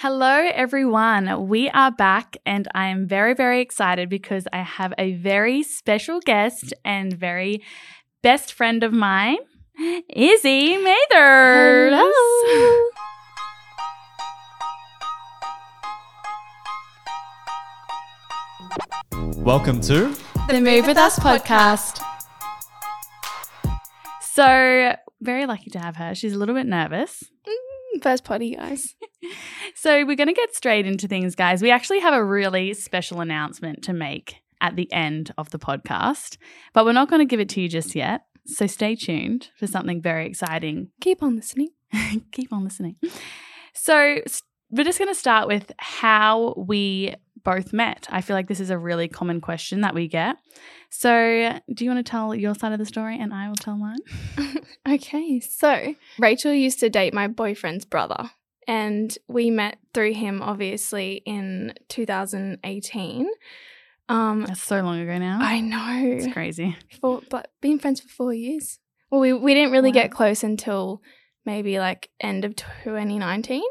Hello, 0.00 0.50
everyone. 0.52 1.48
We 1.48 1.70
are 1.70 1.90
back, 1.90 2.36
and 2.44 2.68
I 2.74 2.88
am 2.88 3.08
very, 3.08 3.32
very 3.32 3.62
excited 3.62 4.10
because 4.10 4.46
I 4.52 4.58
have 4.58 4.92
a 4.98 5.14
very 5.14 5.62
special 5.62 6.20
guest 6.20 6.74
and 6.84 7.14
very 7.14 7.62
best 8.20 8.52
friend 8.52 8.84
of 8.84 8.92
mine, 8.92 9.38
Izzy 10.14 10.76
Mathers. 10.76 11.94
Hello. 11.94 12.90
Welcome 19.38 19.80
to 19.80 20.14
The 20.48 20.60
Move 20.60 20.86
With 20.86 20.98
Us 20.98 21.18
podcast. 21.18 22.04
So, 24.20 24.94
very 25.22 25.46
lucky 25.46 25.70
to 25.70 25.78
have 25.78 25.96
her. 25.96 26.14
She's 26.14 26.34
a 26.34 26.38
little 26.38 26.54
bit 26.54 26.66
nervous. 26.66 27.24
Mm. 27.48 27.75
First 28.02 28.24
potty, 28.24 28.56
guys. 28.56 28.94
So, 29.74 30.04
we're 30.04 30.14
going 30.14 30.28
to 30.28 30.32
get 30.32 30.54
straight 30.54 30.86
into 30.86 31.08
things, 31.08 31.34
guys. 31.34 31.60
We 31.60 31.72
actually 31.72 31.98
have 31.98 32.14
a 32.14 32.24
really 32.24 32.74
special 32.74 33.20
announcement 33.20 33.82
to 33.84 33.92
make 33.92 34.36
at 34.60 34.76
the 34.76 34.90
end 34.92 35.32
of 35.36 35.50
the 35.50 35.58
podcast, 35.58 36.36
but 36.72 36.84
we're 36.84 36.92
not 36.92 37.10
going 37.10 37.20
to 37.20 37.26
give 37.26 37.40
it 37.40 37.48
to 37.50 37.60
you 37.60 37.68
just 37.68 37.96
yet. 37.96 38.22
So, 38.46 38.68
stay 38.68 38.94
tuned 38.94 39.48
for 39.58 39.66
something 39.66 40.00
very 40.00 40.26
exciting 40.26 40.90
Keep 41.00 41.24
on 41.24 41.34
listening. 41.34 41.70
keep 42.32 42.52
on 42.52 42.62
listening. 42.62 42.96
So, 43.74 44.20
we're 44.70 44.84
just 44.84 44.98
going 44.98 45.12
to 45.12 45.18
start 45.18 45.48
with 45.48 45.72
how 45.78 46.54
we 46.56 47.14
both 47.46 47.72
met. 47.72 48.06
I 48.10 48.20
feel 48.20 48.36
like 48.36 48.48
this 48.48 48.60
is 48.60 48.70
a 48.70 48.76
really 48.78 49.08
common 49.08 49.40
question 49.40 49.80
that 49.82 49.94
we 49.94 50.06
get. 50.08 50.36
So, 50.90 51.58
do 51.72 51.84
you 51.84 51.90
want 51.90 52.04
to 52.04 52.10
tell 52.10 52.34
your 52.34 52.54
side 52.54 52.72
of 52.72 52.78
the 52.78 52.84
story 52.86 53.18
and 53.18 53.32
I 53.32 53.48
will 53.48 53.56
tell 53.56 53.76
mine? 53.76 53.98
Okay, 54.88 55.40
so 55.40 55.94
Rachel 56.18 56.52
used 56.52 56.78
to 56.80 56.88
date 56.90 57.12
my 57.14 57.26
boyfriend's 57.28 57.84
brother, 57.84 58.30
and 58.68 59.16
we 59.28 59.50
met 59.50 59.78
through 59.94 60.12
him, 60.14 60.42
obviously, 60.42 61.22
in 61.26 61.74
2018. 61.88 63.26
Um, 64.08 64.44
That's 64.46 64.62
so 64.62 64.80
long 64.82 65.00
ago 65.00 65.18
now. 65.18 65.38
I 65.40 65.60
know, 65.60 66.02
it's 66.16 66.32
crazy. 66.32 66.76
for 67.00 67.20
but 67.30 67.50
been 67.60 67.78
friends 67.80 68.00
for 68.00 68.08
four 68.08 68.32
years. 68.34 68.78
Well, 69.10 69.20
we 69.20 69.32
we 69.32 69.54
didn't 69.54 69.72
really 69.72 69.90
Wow. 69.90 69.94
get 70.02 70.12
close 70.12 70.44
until 70.44 71.02
maybe 71.44 71.78
like 71.80 72.10
end 72.20 72.44
of 72.44 72.54
2019. 72.54 73.62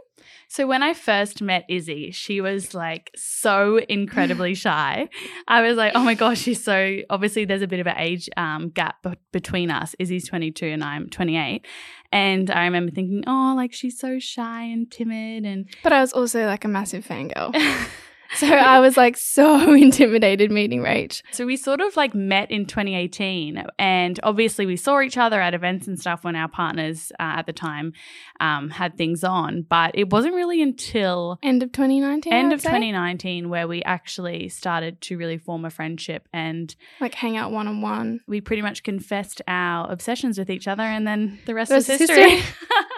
So, 0.47 0.67
when 0.67 0.83
I 0.83 0.93
first 0.93 1.41
met 1.41 1.65
Izzy, 1.69 2.11
she 2.11 2.41
was 2.41 2.73
like 2.73 3.11
so 3.15 3.77
incredibly 3.77 4.53
shy. 4.65 5.09
I 5.47 5.61
was 5.61 5.77
like, 5.77 5.93
oh 5.95 6.03
my 6.03 6.13
gosh, 6.13 6.39
she's 6.39 6.63
so 6.63 6.97
obviously 7.09 7.45
there's 7.45 7.61
a 7.61 7.67
bit 7.67 7.79
of 7.79 7.87
an 7.87 7.95
age 7.97 8.29
um, 8.37 8.69
gap 8.69 9.01
be- 9.03 9.17
between 9.31 9.71
us. 9.71 9.95
Izzy's 9.99 10.27
22 10.27 10.65
and 10.65 10.83
I'm 10.83 11.09
28. 11.09 11.65
And 12.11 12.49
I 12.49 12.65
remember 12.65 12.91
thinking, 12.91 13.23
oh, 13.27 13.53
like 13.55 13.73
she's 13.73 13.99
so 13.99 14.19
shy 14.19 14.63
and 14.63 14.89
timid 14.89 15.45
and 15.45 15.67
But 15.83 15.93
I 15.93 16.01
was 16.01 16.13
also 16.13 16.45
like 16.45 16.63
a 16.63 16.69
massive 16.69 17.05
fangirl. 17.05 17.53
So 18.35 18.47
I 18.47 18.79
was 18.79 18.97
like 18.97 19.15
so 19.15 19.73
intimidated 19.75 20.51
meeting 20.51 20.81
Rach. 20.81 21.21
So 21.31 21.45
we 21.45 21.55
sort 21.55 21.79
of 21.79 21.95
like 21.95 22.13
met 22.13 22.51
in 22.51 22.65
2018, 22.65 23.63
and 23.79 24.19
obviously 24.23 24.65
we 24.65 24.75
saw 24.75 24.99
each 24.99 25.17
other 25.17 25.39
at 25.39 25.53
events 25.53 25.87
and 25.87 25.97
stuff 25.99 26.23
when 26.25 26.35
our 26.35 26.49
partners 26.49 27.11
uh, 27.19 27.39
at 27.39 27.45
the 27.45 27.53
time 27.53 27.93
um, 28.41 28.69
had 28.71 28.97
things 28.97 29.23
on. 29.23 29.61
But 29.61 29.91
it 29.93 30.09
wasn't 30.09 30.33
really 30.35 30.61
until 30.61 31.39
End 31.43 31.63
of 31.63 31.71
2019. 31.71 32.33
end 32.33 32.51
of 32.51 32.59
say. 32.61 32.69
2019 32.69 33.47
where 33.49 33.67
we 33.67 33.81
actually 33.83 34.49
started 34.49 34.99
to 35.01 35.17
really 35.17 35.37
form 35.37 35.63
a 35.63 35.69
friendship, 35.69 36.27
and 36.33 36.75
Like 36.99 37.13
hang 37.15 37.37
out 37.37 37.51
one 37.51 37.67
on 37.67 37.81
one. 37.81 38.19
we 38.27 38.41
pretty 38.41 38.61
much 38.61 38.83
confessed 38.83 39.41
our 39.47 39.89
obsessions 39.89 40.37
with 40.37 40.49
each 40.49 40.67
other, 40.67 40.83
and 40.83 41.07
then 41.07 41.39
the 41.45 41.53
rest 41.53 41.71
was 41.71 41.87
is 41.89 41.99
history. 41.99 42.41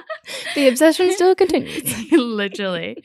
The 0.56 0.68
obsession 0.68 1.12
still 1.12 1.36
continues. 1.36 2.12
Literally. 2.12 3.04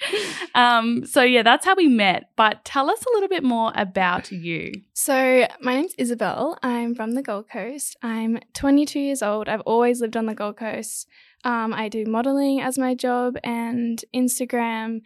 Um, 0.54 1.04
so 1.06 1.22
yeah, 1.22 1.42
that's 1.42 1.64
how 1.64 1.74
we 1.74 1.86
met. 1.86 2.30
But 2.36 2.64
tell 2.64 2.90
us 2.90 3.02
a 3.02 3.10
little 3.14 3.28
bit 3.28 3.44
more 3.44 3.72
about 3.74 4.30
you. 4.30 4.72
So 4.94 5.46
my 5.60 5.74
name's 5.74 5.94
Isabelle. 5.98 6.58
I'm 6.62 6.94
from 6.94 7.12
the 7.12 7.22
Gold 7.22 7.48
Coast. 7.48 7.96
I'm 8.02 8.38
22 8.54 8.98
years 9.00 9.22
old. 9.22 9.48
I've 9.48 9.60
always 9.62 10.00
lived 10.00 10.16
on 10.16 10.26
the 10.26 10.34
Gold 10.34 10.56
Coast. 10.56 11.08
Um, 11.44 11.72
I 11.72 11.88
do 11.88 12.04
modeling 12.06 12.60
as 12.60 12.78
my 12.78 12.94
job 12.94 13.36
and 13.42 14.02
Instagram, 14.14 15.02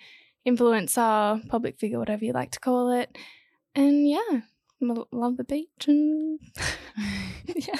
influencer, 0.46 1.46
public 1.48 1.78
figure, 1.78 1.98
whatever 1.98 2.24
you 2.24 2.32
like 2.32 2.50
to 2.52 2.60
call 2.60 2.90
it. 2.90 3.16
And 3.74 4.08
yeah, 4.08 4.40
love 4.80 5.36
the 5.36 5.44
beach 5.44 5.86
and 5.88 6.38
yeah. 7.46 7.76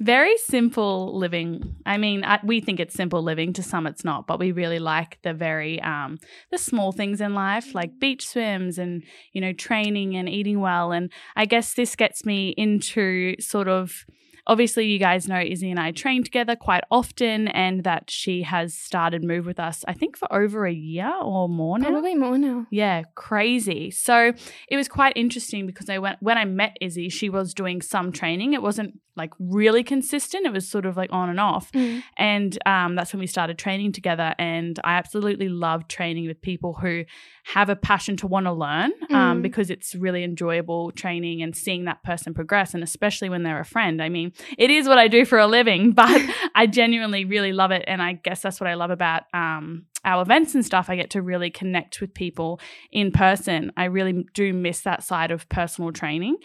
Very 0.00 0.36
simple 0.38 1.16
living. 1.18 1.76
I 1.84 1.98
mean, 1.98 2.24
I, 2.24 2.38
we 2.44 2.60
think 2.60 2.80
it's 2.80 2.94
simple 2.94 3.22
living. 3.22 3.52
To 3.54 3.62
some, 3.62 3.86
it's 3.86 4.04
not, 4.04 4.26
but 4.26 4.38
we 4.38 4.52
really 4.52 4.78
like 4.78 5.18
the 5.22 5.34
very 5.34 5.80
um, 5.82 6.18
the 6.50 6.58
small 6.58 6.92
things 6.92 7.20
in 7.20 7.34
life, 7.34 7.74
like 7.74 7.98
beach 7.98 8.26
swims 8.28 8.78
and 8.78 9.02
you 9.32 9.40
know 9.40 9.52
training 9.52 10.16
and 10.16 10.28
eating 10.28 10.60
well. 10.60 10.92
And 10.92 11.10
I 11.36 11.46
guess 11.46 11.74
this 11.74 11.96
gets 11.96 12.24
me 12.24 12.50
into 12.50 13.34
sort 13.40 13.68
of. 13.68 14.04
Obviously, 14.48 14.86
you 14.86 14.98
guys 14.98 15.28
know 15.28 15.40
Izzy 15.40 15.70
and 15.70 15.78
I 15.78 15.92
train 15.92 16.24
together 16.24 16.56
quite 16.56 16.84
often, 16.90 17.48
and 17.48 17.84
that 17.84 18.10
she 18.10 18.42
has 18.42 18.74
started 18.74 19.22
Move 19.22 19.46
with 19.46 19.60
us. 19.60 19.84
I 19.86 19.92
think 19.92 20.16
for 20.16 20.32
over 20.32 20.66
a 20.66 20.72
year 20.72 21.12
or 21.22 21.48
more 21.48 21.78
now. 21.78 21.90
Probably 21.90 22.14
more 22.14 22.38
now. 22.38 22.66
Yeah, 22.70 23.02
crazy. 23.14 23.90
So 23.90 24.32
it 24.68 24.76
was 24.76 24.88
quite 24.88 25.12
interesting 25.16 25.66
because 25.66 25.88
I 25.90 25.98
went 25.98 26.16
when 26.20 26.38
I 26.38 26.44
met 26.44 26.76
Izzy, 26.80 27.08
she 27.10 27.28
was 27.28 27.52
doing 27.54 27.82
some 27.82 28.10
training. 28.10 28.54
It 28.54 28.62
wasn't 28.62 28.98
like 29.16 29.32
really 29.40 29.82
consistent. 29.82 30.46
It 30.46 30.52
was 30.52 30.68
sort 30.68 30.86
of 30.86 30.96
like 30.96 31.12
on 31.12 31.28
and 31.28 31.40
off. 31.40 31.72
Mm. 31.72 32.02
And 32.16 32.58
um, 32.66 32.94
that's 32.94 33.12
when 33.12 33.18
we 33.18 33.26
started 33.26 33.58
training 33.58 33.90
together. 33.90 34.32
And 34.38 34.78
I 34.84 34.92
absolutely 34.94 35.48
love 35.48 35.88
training 35.88 36.28
with 36.28 36.40
people 36.40 36.74
who 36.74 37.04
have 37.46 37.68
a 37.68 37.74
passion 37.74 38.16
to 38.18 38.28
want 38.28 38.46
to 38.46 38.52
learn 38.52 38.92
um, 39.10 39.38
Mm. 39.38 39.42
because 39.42 39.70
it's 39.70 39.96
really 39.96 40.22
enjoyable 40.22 40.92
training 40.92 41.42
and 41.42 41.56
seeing 41.56 41.84
that 41.86 42.02
person 42.04 42.32
progress. 42.32 42.74
And 42.74 42.82
especially 42.84 43.28
when 43.28 43.42
they're 43.42 43.58
a 43.58 43.64
friend. 43.64 44.00
I 44.00 44.08
mean, 44.08 44.32
it 44.56 44.70
is 44.70 44.88
what 44.88 44.98
I 44.98 45.08
do 45.08 45.24
for 45.24 45.38
a 45.38 45.46
living, 45.46 45.92
but 45.94 46.20
I 46.54 46.66
genuinely 46.66 47.24
really 47.24 47.52
love 47.52 47.70
it. 47.70 47.84
And 47.86 48.02
I 48.02 48.14
guess 48.14 48.42
that's 48.42 48.60
what 48.60 48.68
I 48.68 48.74
love 48.74 48.90
about 48.90 49.24
um, 49.34 49.86
our 50.04 50.22
events 50.22 50.54
and 50.54 50.64
stuff. 50.64 50.88
I 50.88 50.96
get 50.96 51.10
to 51.10 51.22
really 51.22 51.50
connect 51.50 52.00
with 52.00 52.14
people 52.14 52.60
in 52.90 53.12
person. 53.12 53.72
I 53.76 53.84
really 53.84 54.24
do 54.34 54.52
miss 54.52 54.80
that 54.82 55.02
side 55.02 55.30
of 55.30 55.48
personal 55.48 55.92
training. 55.92 56.36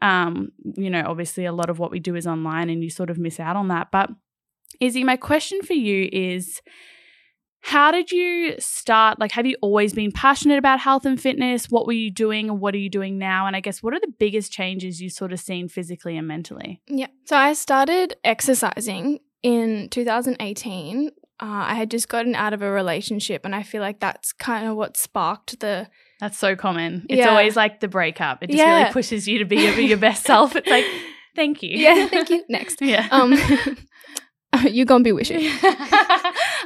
Um, 0.00 0.52
you 0.62 0.90
know, 0.90 1.04
obviously, 1.06 1.44
a 1.44 1.52
lot 1.52 1.70
of 1.70 1.78
what 1.78 1.90
we 1.90 2.00
do 2.00 2.16
is 2.16 2.26
online 2.26 2.70
and 2.70 2.82
you 2.82 2.90
sort 2.90 3.10
of 3.10 3.18
miss 3.18 3.38
out 3.38 3.56
on 3.56 3.68
that. 3.68 3.90
But 3.92 4.10
Izzy, 4.80 5.04
my 5.04 5.16
question 5.16 5.62
for 5.62 5.74
you 5.74 6.08
is 6.12 6.60
how 7.64 7.90
did 7.92 8.10
you 8.10 8.54
start? 8.58 9.18
Like, 9.20 9.32
have 9.32 9.46
you 9.46 9.56
always 9.62 9.92
been 9.94 10.10
passionate 10.12 10.58
about 10.58 10.80
health 10.80 11.04
and 11.06 11.20
fitness? 11.20 11.66
What 11.70 11.86
were 11.86 11.92
you 11.92 12.10
doing 12.10 12.50
and 12.50 12.60
what 12.60 12.74
are 12.74 12.78
you 12.78 12.90
doing 12.90 13.18
now? 13.18 13.46
And 13.46 13.54
I 13.56 13.60
guess, 13.60 13.82
what 13.82 13.94
are 13.94 14.00
the 14.00 14.12
biggest 14.18 14.52
changes 14.52 15.00
you've 15.00 15.12
sort 15.12 15.32
of 15.32 15.38
seen 15.40 15.68
physically 15.68 16.16
and 16.16 16.26
mentally? 16.26 16.80
Yeah. 16.88 17.06
So 17.24 17.36
I 17.36 17.52
started 17.52 18.16
exercising 18.24 19.20
in 19.42 19.88
2018. 19.90 21.08
Uh, 21.08 21.10
I 21.40 21.74
had 21.74 21.90
just 21.90 22.08
gotten 22.08 22.34
out 22.34 22.52
of 22.52 22.62
a 22.62 22.70
relationship, 22.70 23.44
and 23.44 23.54
I 23.54 23.62
feel 23.62 23.80
like 23.80 24.00
that's 24.00 24.32
kind 24.32 24.66
of 24.66 24.76
what 24.76 24.96
sparked 24.96 25.58
the. 25.60 25.88
That's 26.20 26.38
so 26.38 26.54
common. 26.56 27.06
It's 27.08 27.18
Yeah. 27.20 27.30
always 27.30 27.56
like 27.56 27.80
the 27.80 27.88
breakup. 27.88 28.42
It 28.42 28.48
just 28.50 28.58
Yeah. 28.58 28.80
really 28.82 28.92
pushes 28.92 29.26
you 29.26 29.38
to 29.38 29.44
be 29.44 29.56
your, 29.56 29.74
your 29.80 29.98
best 29.98 30.24
self. 30.24 30.54
It's 30.56 30.68
like, 30.68 30.84
thank 31.34 31.62
you. 31.62 31.70
Yeah, 31.78 32.06
thank 32.08 32.28
you. 32.30 32.44
Next. 32.48 32.80
Yeah. 32.82 33.08
Um, 33.10 33.34
you 34.68 34.84
gonna 34.84 35.02
be 35.02 35.12
wishing. 35.12 35.40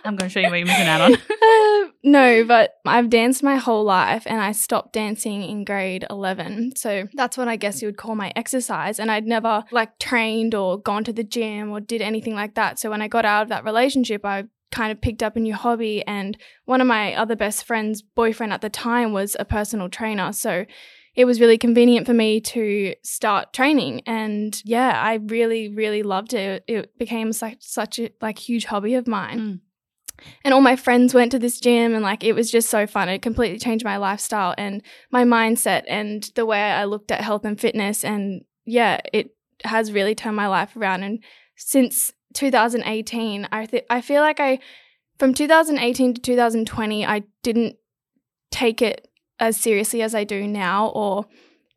I'm 0.07 0.17
going 0.17 0.29
to 0.29 0.33
show 0.33 0.41
you 0.41 0.49
what 0.49 0.57
you're 0.57 0.67
missing 0.67 0.87
out 0.87 1.01
on. 1.01 1.17
Uh, 1.47 1.91
no, 2.03 2.45
but 2.45 2.73
I've 2.85 3.09
danced 3.09 3.43
my 3.43 3.57
whole 3.57 3.85
life 3.85 4.25
and 4.27 4.41
I 4.41 4.53
stopped 4.53 4.93
dancing 4.93 5.43
in 5.43 5.65
grade 5.65 6.05
11. 6.11 6.75
So 6.77 7.07
that's 7.15 7.37
what 7.37 7.47
I 7.47 7.57
guess 7.57 7.81
you 7.81 7.89
would 7.89 7.97
call 7.97 8.15
my 8.15 8.33
exercise. 8.35 8.99
And 8.99 9.11
I'd 9.11 9.27
never 9.27 9.65
like 9.71 9.99
trained 9.99 10.55
or 10.55 10.79
gone 10.79 11.05
to 11.05 11.13
the 11.13 11.23
gym 11.25 11.71
or 11.71 11.81
did 11.81 12.03
anything 12.03 12.35
like 12.35 12.55
that. 12.55 12.79
So 12.79 12.91
when 12.91 13.01
I 13.03 13.09
got 13.09 13.25
out 13.25 13.43
of 13.43 13.49
that 13.51 13.65
relationship, 13.65 14.25
I 14.25 14.45
kind 14.73 14.91
of 14.91 15.01
picked 15.01 15.23
up 15.23 15.37
a 15.37 15.41
new 15.41 15.55
hobby. 15.55 16.05
And 16.07 16.37
one 16.65 16.81
of 16.81 16.87
my 16.87 17.15
other 17.15 17.37
best 17.37 17.65
friends' 17.65 18.03
boyfriend 18.03 18.53
at 18.53 18.61
the 18.61 18.71
time 18.71 19.13
was 19.13 19.37
a 19.39 19.45
personal 19.45 19.89
trainer. 19.89 20.33
So 20.33 20.65
it 21.15 21.25
was 21.25 21.41
really 21.41 21.59
convenient 21.59 22.07
for 22.07 22.13
me 22.15 22.41
to 22.43 22.95
start 23.03 23.53
training 23.55 24.03
and 24.07 24.61
yeah 24.67 25.01
i 25.03 25.15
really 25.15 25.71
really 25.75 26.03
loved 26.03 26.35
it 26.35 26.63
it 26.69 26.97
became 26.99 27.33
such 27.33 27.57
such 27.61 27.99
a 27.99 28.11
like 28.21 28.39
huge 28.39 28.67
hobby 28.67 28.95
of 28.95 29.07
mine 29.07 29.41
Mm. 29.41 29.61
And 30.45 30.55
all 30.55 30.61
my 30.61 30.77
friends 30.77 31.15
went 31.15 31.33
to 31.33 31.39
this 31.39 31.61
gym 31.61 31.95
and 31.95 32.03
like 32.03 32.25
it 32.25 32.35
was 32.35 32.51
just 32.51 32.71
so 32.71 32.87
fun. 32.87 33.09
It 33.09 33.23
completely 33.23 33.59
changed 33.59 33.85
my 33.85 33.97
lifestyle 33.97 34.55
and 34.57 34.83
my 35.11 35.25
mindset 35.25 35.83
and 35.89 36.31
the 36.35 36.47
way 36.47 36.61
i 36.61 36.85
looked 36.85 37.11
at 37.11 37.21
health 37.21 37.45
and 37.45 37.61
fitness. 37.61 38.05
And 38.05 38.45
yeah 38.65 39.01
it 39.13 39.31
has 39.65 39.93
really 39.93 40.15
turned 40.15 40.37
my 40.37 40.49
life 40.49 40.77
around. 40.77 41.03
And 41.03 41.23
since 41.57 42.13
2018 42.35 43.49
i 43.51 43.65
th- 43.65 43.87
i 43.89 44.01
feel 44.01 44.21
like 44.21 44.39
i 44.41 44.59
from 45.19 45.33
2018 45.33 46.15
to 46.15 46.21
2020 46.21 47.07
i 47.07 47.23
didn't 47.43 47.77
take 48.51 48.83
it 48.83 49.09
as 49.41 49.57
seriously 49.57 50.03
as 50.03 50.15
i 50.15 50.23
do 50.23 50.47
now 50.47 50.89
or 50.89 51.25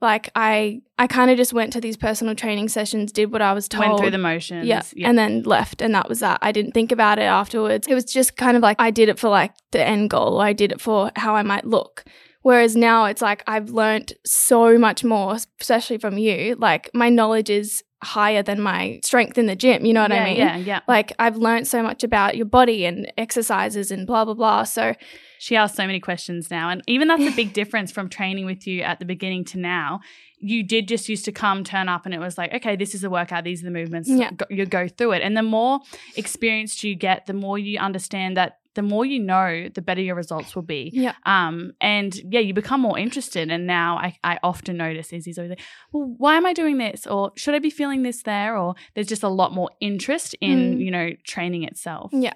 Like 0.01 0.29
I 0.35 0.81
I 0.97 1.07
kind 1.07 1.29
of 1.29 1.37
just 1.37 1.53
went 1.53 1.73
to 1.73 1.81
these 1.81 1.97
personal 1.97 2.35
training 2.35 2.69
sessions, 2.69 3.11
did 3.11 3.31
what 3.31 3.41
I 3.41 3.53
was 3.53 3.67
told. 3.67 3.85
Went 3.85 3.99
through 3.99 4.11
the 4.11 4.17
motions. 4.17 4.65
yeah, 4.95 5.09
and 5.09 5.17
then 5.17 5.43
left 5.43 5.81
and 5.81 5.93
that 5.93 6.07
was 6.07 6.19
that. 6.21 6.39
I 6.41 6.51
didn't 6.51 6.71
think 6.73 6.91
about 6.91 7.19
it 7.19 7.23
afterwards. 7.23 7.87
It 7.87 7.93
was 7.93 8.05
just 8.05 8.37
kind 8.37 8.55
of 8.55 8.63
like 8.63 8.77
I 8.79 8.91
did 8.91 9.09
it 9.09 9.19
for 9.19 9.29
like 9.29 9.53
the 9.71 9.85
end 9.85 10.09
goal 10.09 10.35
or 10.39 10.43
I 10.43 10.53
did 10.53 10.71
it 10.71 10.79
for 10.79 11.11
how 11.15 11.35
I 11.35 11.43
might 11.43 11.65
look. 11.65 12.05
Whereas 12.41 12.75
now 12.75 13.05
it's 13.05 13.21
like 13.21 13.43
I've 13.47 13.69
learned 13.71 14.13
so 14.25 14.77
much 14.77 15.03
more, 15.03 15.37
especially 15.59 15.97
from 15.97 16.17
you. 16.17 16.55
Like 16.57 16.89
my 16.93 17.09
knowledge 17.09 17.49
is 17.49 17.83
higher 18.01 18.41
than 18.41 18.61
my 18.61 18.99
strength 19.03 19.37
in 19.37 19.45
the 19.45 19.55
gym. 19.55 19.85
You 19.85 19.93
know 19.93 20.01
what 20.01 20.11
yeah, 20.11 20.21
I 20.21 20.25
mean? 20.25 20.37
Yeah, 20.37 20.57
yeah. 20.57 20.79
Like 20.87 21.13
I've 21.19 21.37
learned 21.37 21.67
so 21.67 21.83
much 21.83 22.03
about 22.03 22.37
your 22.37 22.45
body 22.45 22.85
and 22.85 23.11
exercises 23.17 23.91
and 23.91 24.07
blah 24.07 24.25
blah 24.25 24.33
blah. 24.33 24.63
So 24.63 24.93
she 25.37 25.55
asks 25.55 25.75
so 25.75 25.85
many 25.85 25.99
questions 25.99 26.49
now, 26.49 26.69
and 26.69 26.81
even 26.87 27.07
that's 27.07 27.23
a 27.23 27.35
big 27.35 27.53
difference 27.61 27.91
from 27.91 28.09
training 28.09 28.45
with 28.45 28.65
you 28.67 28.81
at 28.81 28.99
the 28.99 29.05
beginning 29.05 29.43
to 29.45 29.59
now. 29.59 29.99
You 30.41 30.63
did 30.63 30.87
just 30.87 31.09
used 31.09 31.25
to 31.25 31.33
come, 31.33 31.65
turn 31.65 31.89
up, 31.89 32.05
and 32.05 32.15
it 32.15 32.19
was 32.19 32.37
like, 32.37 32.53
okay, 32.53 32.77
this 32.77 32.95
is 32.95 33.01
the 33.01 33.09
workout, 33.09 33.43
these 33.43 33.61
are 33.61 33.65
the 33.65 33.71
movements. 33.71 34.09
Yeah. 34.09 34.31
You 34.49 34.65
go 34.65 34.87
through 34.87 35.13
it, 35.13 35.21
and 35.21 35.35
the 35.35 35.43
more 35.43 35.81
experienced 36.15 36.83
you 36.83 36.95
get, 36.95 37.25
the 37.25 37.33
more 37.33 37.57
you 37.57 37.79
understand 37.79 38.37
that. 38.37 38.59
The 38.75 38.81
more 38.83 39.04
you 39.06 39.19
know, 39.19 39.68
the 39.74 39.81
better 39.81 40.00
your 40.01 40.16
results 40.16 40.56
will 40.56 40.62
be. 40.63 40.92
Yeah. 40.94 41.16
Um, 41.25 41.71
and 41.81 42.16
yeah, 42.31 42.39
you 42.39 42.54
become 42.54 42.81
more 42.81 42.98
interested. 43.00 43.50
And 43.50 43.66
now 43.66 43.98
I, 43.98 44.16
I 44.24 44.38
often 44.44 44.77
notice 44.77 45.12
Izzy's 45.12 45.38
always 45.39 45.50
like, 45.50 45.62
well, 45.92 46.13
why 46.18 46.36
am 46.38 46.45
I 46.45 46.54
doing 46.54 46.77
this? 46.77 47.07
Or 47.07 47.31
should 47.36 47.56
I 47.56 47.60
be 47.60 47.71
feeling 47.71 48.04
this 48.04 48.21
there? 48.24 48.56
Or 48.56 48.75
there's 48.94 49.07
just 49.07 49.24
a 49.24 49.27
lot 49.30 49.54
more 49.54 49.69
interest 49.81 50.36
in, 50.39 50.77
Mm. 50.77 50.80
you 50.86 50.92
know, 50.92 51.10
training 51.25 51.63
itself. 51.63 52.12
Yeah. 52.13 52.33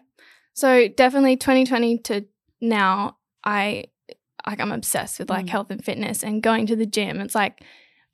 So 0.54 0.88
definitely 0.88 1.38
2020 1.38 2.00
to 2.00 2.26
now, 2.62 3.18
I 3.44 3.86
like 4.46 4.60
I'm 4.60 4.72
obsessed 4.72 5.20
with 5.20 5.30
like 5.30 5.46
Mm. 5.46 5.50
health 5.50 5.70
and 5.72 5.84
fitness 5.86 6.24
and 6.24 6.42
going 6.44 6.66
to 6.68 6.76
the 6.76 6.86
gym. 6.86 7.22
It's 7.22 7.36
like 7.36 7.64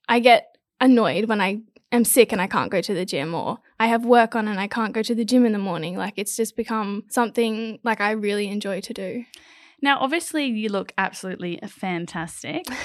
I 0.07 0.19
get 0.19 0.55
annoyed 0.81 1.25
when 1.25 1.39
I 1.41 1.61
am 1.91 2.03
sick 2.05 2.31
and 2.31 2.41
I 2.41 2.47
can't 2.47 2.71
go 2.71 2.81
to 2.81 2.93
the 2.93 3.05
gym 3.05 3.33
or 3.33 3.59
I 3.79 3.87
have 3.87 4.05
work 4.05 4.35
on 4.35 4.47
and 4.47 4.59
I 4.59 4.67
can't 4.67 4.93
go 4.93 5.01
to 5.01 5.15
the 5.15 5.23
gym 5.23 5.45
in 5.45 5.53
the 5.53 5.59
morning. 5.59 5.95
Like 5.95 6.15
it's 6.17 6.35
just 6.35 6.55
become 6.55 7.05
something 7.09 7.79
like 7.83 8.01
I 8.01 8.11
really 8.11 8.47
enjoy 8.47 8.81
to 8.81 8.93
do. 8.93 9.25
Now, 9.81 9.99
obviously, 9.99 10.45
you 10.45 10.69
look 10.69 10.91
absolutely 10.97 11.59
fantastic. 11.67 12.65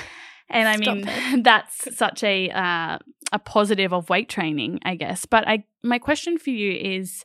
And 0.50 0.68
I 0.68 0.76
mean, 0.76 1.42
that's 1.42 1.96
such 1.96 2.22
a 2.22 2.50
uh, 2.50 2.98
a 3.32 3.38
positive 3.38 3.94
of 3.94 4.10
weight 4.10 4.28
training, 4.28 4.78
I 4.84 4.94
guess. 4.94 5.24
But 5.24 5.48
I 5.48 5.64
my 5.82 5.98
question 5.98 6.36
for 6.36 6.50
you 6.50 6.70
is 6.70 7.24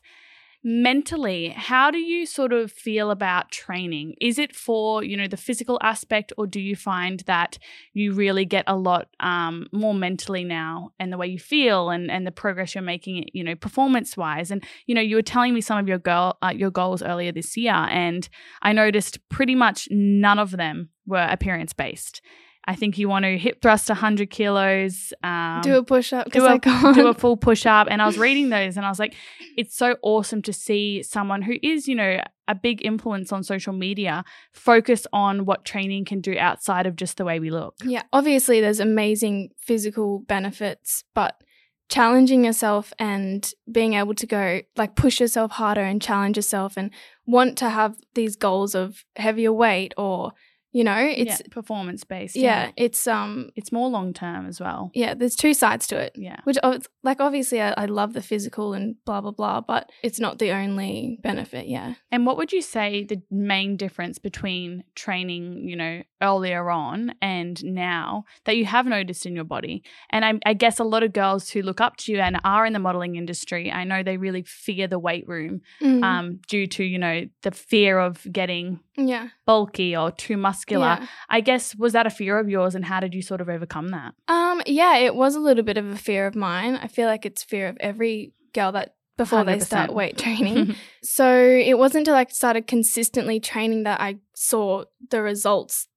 mentally, 0.62 1.48
how 1.48 1.90
do 1.90 1.98
you 1.98 2.26
sort 2.26 2.52
of 2.52 2.70
feel 2.70 3.10
about 3.10 3.50
training? 3.50 4.14
Is 4.20 4.38
it 4.38 4.54
for, 4.54 5.02
you 5.02 5.16
know, 5.16 5.26
the 5.26 5.36
physical 5.36 5.78
aspect 5.82 6.32
or 6.36 6.46
do 6.46 6.60
you 6.60 6.76
find 6.76 7.20
that 7.20 7.58
you 7.94 8.12
really 8.12 8.44
get 8.44 8.64
a 8.66 8.76
lot 8.76 9.08
um, 9.20 9.68
more 9.72 9.94
mentally 9.94 10.44
now 10.44 10.92
and 10.98 11.12
the 11.12 11.16
way 11.16 11.26
you 11.26 11.38
feel 11.38 11.90
and, 11.90 12.10
and 12.10 12.26
the 12.26 12.32
progress 12.32 12.74
you're 12.74 12.82
making, 12.82 13.28
you 13.32 13.42
know, 13.42 13.54
performance 13.54 14.16
wise? 14.16 14.50
And, 14.50 14.62
you 14.86 14.94
know, 14.94 15.00
you 15.00 15.16
were 15.16 15.22
telling 15.22 15.54
me 15.54 15.62
some 15.62 15.78
of 15.78 15.88
your 15.88 15.98
goal, 15.98 16.36
uh, 16.42 16.52
your 16.54 16.70
goals 16.70 17.02
earlier 17.02 17.32
this 17.32 17.56
year 17.56 17.72
and 17.72 18.28
I 18.60 18.72
noticed 18.72 19.26
pretty 19.30 19.54
much 19.54 19.88
none 19.90 20.38
of 20.38 20.50
them 20.52 20.90
were 21.06 21.26
appearance 21.30 21.72
based. 21.72 22.20
I 22.70 22.76
think 22.76 22.98
you 22.98 23.08
want 23.08 23.24
to 23.24 23.36
hip 23.36 23.60
thrust 23.60 23.88
100 23.88 24.30
kilos. 24.30 25.12
Um, 25.24 25.60
do 25.62 25.76
a 25.76 25.82
push 25.82 26.12
up 26.12 26.26
do 26.26 26.30
because 26.30 26.44
a- 26.44 26.52
I 26.52 26.58
can't. 26.58 26.94
do 26.94 27.08
a 27.08 27.14
full 27.14 27.36
push 27.36 27.66
up. 27.66 27.88
And 27.90 28.00
I 28.00 28.06
was 28.06 28.16
reading 28.16 28.48
those 28.50 28.76
and 28.76 28.86
I 28.86 28.88
was 28.88 29.00
like, 29.00 29.16
it's 29.56 29.76
so 29.76 29.96
awesome 30.02 30.40
to 30.42 30.52
see 30.52 31.02
someone 31.02 31.42
who 31.42 31.54
is, 31.64 31.88
you 31.88 31.96
know, 31.96 32.20
a 32.46 32.54
big 32.54 32.86
influence 32.86 33.32
on 33.32 33.42
social 33.42 33.72
media 33.72 34.24
focus 34.52 35.04
on 35.12 35.46
what 35.46 35.64
training 35.64 36.04
can 36.04 36.20
do 36.20 36.38
outside 36.38 36.86
of 36.86 36.94
just 36.94 37.16
the 37.16 37.24
way 37.24 37.40
we 37.40 37.50
look. 37.50 37.74
Yeah, 37.82 38.02
obviously 38.12 38.60
there's 38.60 38.78
amazing 38.78 39.50
physical 39.58 40.20
benefits, 40.20 41.02
but 41.12 41.42
challenging 41.88 42.44
yourself 42.44 42.92
and 43.00 43.52
being 43.72 43.94
able 43.94 44.14
to 44.14 44.26
go 44.28 44.60
like 44.76 44.94
push 44.94 45.18
yourself 45.18 45.50
harder 45.50 45.80
and 45.80 46.00
challenge 46.00 46.36
yourself 46.36 46.74
and 46.76 46.92
want 47.26 47.58
to 47.58 47.68
have 47.68 47.96
these 48.14 48.36
goals 48.36 48.76
of 48.76 49.04
heavier 49.16 49.52
weight 49.52 49.92
or 49.96 50.30
you 50.72 50.84
know, 50.84 50.96
it's 50.98 51.40
yeah, 51.40 51.46
performance 51.50 52.04
based. 52.04 52.36
yeah, 52.36 52.70
it's 52.76 53.06
um 53.06 53.50
It's 53.56 53.72
more 53.72 53.88
long 53.88 54.12
term 54.12 54.46
as 54.46 54.60
well. 54.60 54.90
yeah, 54.94 55.14
there's 55.14 55.34
two 55.36 55.54
sides 55.54 55.86
to 55.88 55.98
it. 55.98 56.12
Yeah. 56.16 56.36
Which 56.44 56.58
like 57.02 57.20
obviously 57.20 57.60
I, 57.60 57.72
I 57.76 57.86
love 57.86 58.12
the 58.12 58.22
physical 58.22 58.72
and 58.74 58.94
blah 59.04 59.20
blah 59.20 59.32
blah, 59.32 59.60
but 59.60 59.90
it's 60.02 60.20
not 60.20 60.38
the 60.38 60.50
only 60.52 61.18
benefit, 61.22 61.66
yeah. 61.66 61.94
And 62.12 62.26
what 62.26 62.36
would 62.36 62.52
you 62.52 62.62
say 62.62 63.04
the 63.04 63.20
main 63.30 63.76
difference 63.76 64.18
between 64.18 64.84
training, 64.94 65.68
you 65.68 65.76
know, 65.76 66.02
earlier 66.22 66.70
on 66.70 67.14
and 67.22 67.62
now 67.64 68.24
that 68.44 68.56
you 68.56 68.64
have 68.66 68.86
noticed 68.86 69.26
in 69.26 69.34
your 69.34 69.44
body? 69.44 69.82
And 70.10 70.24
I, 70.24 70.34
I 70.46 70.54
guess 70.54 70.78
a 70.78 70.84
lot 70.84 71.02
of 71.02 71.12
girls 71.12 71.50
who 71.50 71.62
look 71.62 71.80
up 71.80 71.96
to 71.98 72.12
you 72.12 72.20
and 72.20 72.38
are 72.44 72.64
in 72.66 72.72
the 72.74 72.78
modeling 72.78 73.16
industry, 73.16 73.72
I 73.72 73.84
know 73.84 74.02
they 74.02 74.16
really 74.18 74.42
fear 74.42 74.86
the 74.86 74.98
weight 74.98 75.26
room 75.26 75.60
Mm. 75.80 76.04
um, 76.04 76.40
due 76.48 76.66
to, 76.66 76.84
you 76.84 76.98
know, 76.98 77.26
the 77.42 77.50
fear 77.50 77.98
of 77.98 78.26
getting 78.30 78.80
yeah. 78.96 79.28
bulky 79.46 79.96
or 79.96 80.10
too 80.10 80.36
muscular. 80.36 80.98
Yeah. 81.00 81.06
I 81.28 81.40
guess, 81.40 81.74
was 81.76 81.92
that 81.92 82.06
a 82.06 82.10
fear 82.10 82.38
of 82.38 82.48
yours 82.48 82.74
and 82.74 82.84
how 82.84 83.00
did 83.00 83.14
you 83.14 83.22
sort 83.22 83.40
of 83.40 83.48
overcome 83.48 83.88
that? 83.88 84.14
Um, 84.28 84.62
yeah, 84.66 84.96
it 84.98 85.14
was 85.14 85.34
a 85.34 85.40
little 85.40 85.64
bit 85.64 85.78
of 85.78 85.86
a 85.86 85.96
fear 85.96 86.26
of 86.26 86.34
mine. 86.34 86.76
I 86.76 86.86
feel 86.88 87.06
like 87.06 87.24
it's 87.26 87.42
fear 87.42 87.68
of 87.68 87.76
every 87.80 88.32
girl 88.52 88.72
that 88.72 88.94
before 89.16 89.44
they 89.44 89.58
start 89.60 89.92
weight 89.92 90.16
training. 90.18 90.74
so 91.02 91.30
it 91.38 91.76
wasn't 91.78 92.00
until 92.08 92.14
I 92.14 92.24
started 92.30 92.66
consistently 92.66 93.38
training 93.38 93.82
that 93.84 94.00
I 94.00 94.16
saw 94.34 94.84
the 95.10 95.20
results 95.22 95.88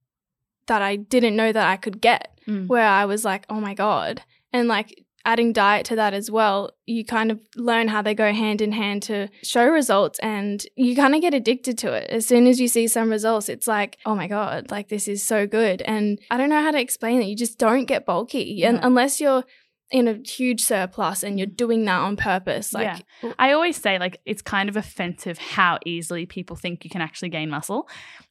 that 0.67 0.81
I 0.81 0.95
didn't 0.97 1.35
know 1.35 1.51
that 1.51 1.67
I 1.67 1.77
could 1.77 1.99
get, 2.01 2.29
Mm. 2.47 2.67
where 2.67 2.85
I 2.85 3.05
was 3.05 3.23
like, 3.23 3.45
oh 3.49 3.61
my 3.61 3.73
God. 3.73 4.21
And 4.51 4.67
like 4.67 5.05
adding 5.25 5.53
diet 5.53 5.85
to 5.85 5.95
that 5.95 6.13
as 6.13 6.29
well, 6.29 6.71
you 6.85 7.05
kind 7.05 7.31
of 7.31 7.39
learn 7.55 7.87
how 7.87 8.01
they 8.01 8.13
go 8.13 8.33
hand 8.33 8.61
in 8.61 8.73
hand 8.73 9.01
to 9.03 9.29
show 9.41 9.65
results 9.67 10.19
and 10.19 10.65
you 10.75 10.95
kind 10.95 11.15
of 11.15 11.21
get 11.21 11.33
addicted 11.33 11.77
to 11.77 11.93
it. 11.93 12.09
As 12.09 12.25
soon 12.25 12.45
as 12.45 12.59
you 12.59 12.67
see 12.67 12.87
some 12.87 13.09
results, 13.09 13.47
it's 13.47 13.67
like, 13.67 13.97
oh 14.05 14.15
my 14.15 14.27
God, 14.27 14.69
like 14.69 14.89
this 14.89 15.07
is 15.07 15.23
so 15.23 15.47
good. 15.47 15.81
And 15.83 16.19
I 16.29 16.35
don't 16.37 16.49
know 16.49 16.61
how 16.61 16.71
to 16.71 16.79
explain 16.79 17.21
it. 17.21 17.25
You 17.27 17.35
just 17.37 17.57
don't 17.57 17.85
get 17.85 18.05
bulky 18.05 18.63
and 18.65 18.77
No. 18.81 18.87
unless 18.87 19.21
you're 19.21 19.43
in 19.91 20.07
a 20.07 20.15
huge 20.27 20.61
surplus 20.61 21.23
and 21.23 21.37
you're 21.37 21.45
doing 21.45 21.85
that 21.85 21.99
on 21.99 22.15
purpose. 22.17 22.73
Like, 22.73 23.05
I 23.37 23.51
always 23.51 23.77
say, 23.77 23.99
like, 23.99 24.19
it's 24.25 24.41
kind 24.41 24.67
of 24.67 24.75
offensive 24.75 25.37
how 25.37 25.77
easily 25.85 26.25
people 26.25 26.55
think 26.55 26.83
you 26.83 26.89
can 26.89 27.01
actually 27.01 27.29
gain 27.29 27.49
muscle. 27.49 27.87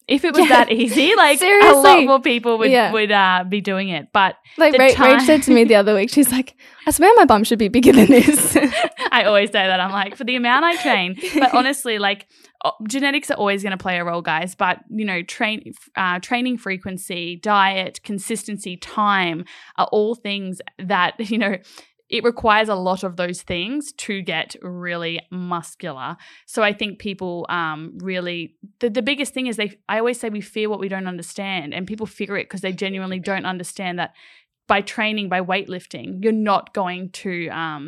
If 0.08 0.24
it 0.24 0.32
was 0.34 0.40
Yeah. 0.42 0.48
that 0.64 0.72
easy, 0.72 1.14
like 1.16 1.40
a 1.40 1.72
lot 1.76 2.04
more 2.04 2.20
people 2.20 2.58
would 2.58 2.70
Yeah. 2.72 2.90
would 2.90 3.12
uh, 3.12 3.44
be 3.48 3.60
doing 3.60 3.88
it. 3.90 4.08
But 4.12 4.34
like 4.58 4.76
Ra- 4.76 4.88
time- 4.90 5.20
Rach 5.20 5.26
said 5.26 5.44
to 5.44 5.52
me 5.52 5.62
the 5.62 5.76
other 5.82 5.94
week, 5.94 6.10
she's 6.10 6.32
like, 6.32 6.56
I 6.86 6.90
swear 6.90 7.12
my 7.14 7.24
bum 7.26 7.44
should 7.44 7.60
be 7.60 7.68
bigger 7.68 7.92
than 7.92 8.06
this. 8.06 8.56
I 9.12 9.22
always 9.24 9.50
say 9.52 9.64
that 9.64 9.78
I'm 9.78 9.92
like, 9.92 10.16
for 10.16 10.24
the 10.24 10.34
amount 10.34 10.64
I 10.64 10.76
train, 10.82 11.16
but 11.34 11.54
honestly, 11.54 11.98
like 12.00 12.26
genetics 12.88 13.30
are 13.30 13.34
always 13.34 13.62
going 13.62 13.76
to 13.76 13.82
play 13.82 13.98
a 13.98 14.04
role, 14.04 14.22
guys. 14.22 14.54
But 14.54 14.80
you 14.88 15.04
know, 15.04 15.22
train 15.22 15.72
uh, 15.96 16.18
training 16.20 16.58
frequency, 16.58 17.36
diet, 17.36 18.00
consistency, 18.02 18.76
time 18.76 19.44
are 19.76 19.88
all 19.92 20.14
things 20.14 20.60
that 20.78 21.14
you 21.30 21.38
know. 21.38 21.56
It 22.08 22.24
requires 22.24 22.68
a 22.68 22.74
lot 22.74 23.04
of 23.04 23.16
those 23.16 23.40
things 23.40 23.90
to 23.94 24.20
get 24.20 24.54
really 24.60 25.18
muscular. 25.30 26.18
So 26.44 26.62
I 26.62 26.74
think 26.74 26.98
people 26.98 27.46
um, 27.48 27.96
really 28.02 28.54
the, 28.80 28.90
the 28.90 29.00
biggest 29.00 29.32
thing 29.32 29.46
is 29.46 29.56
they. 29.56 29.78
I 29.88 29.98
always 29.98 30.20
say 30.20 30.28
we 30.28 30.42
fear 30.42 30.68
what 30.68 30.78
we 30.78 30.88
don't 30.88 31.06
understand, 31.06 31.72
and 31.72 31.86
people 31.86 32.04
fear 32.04 32.36
it 32.36 32.44
because 32.44 32.60
they 32.60 32.72
genuinely 32.72 33.18
don't 33.18 33.46
understand 33.46 33.98
that 33.98 34.12
by 34.72 34.80
training 34.96 35.26
by 35.34 35.40
weightlifting 35.52 36.08
you're 36.22 36.40
not 36.52 36.64
going 36.80 37.02
to 37.10 37.32
um, 37.62 37.82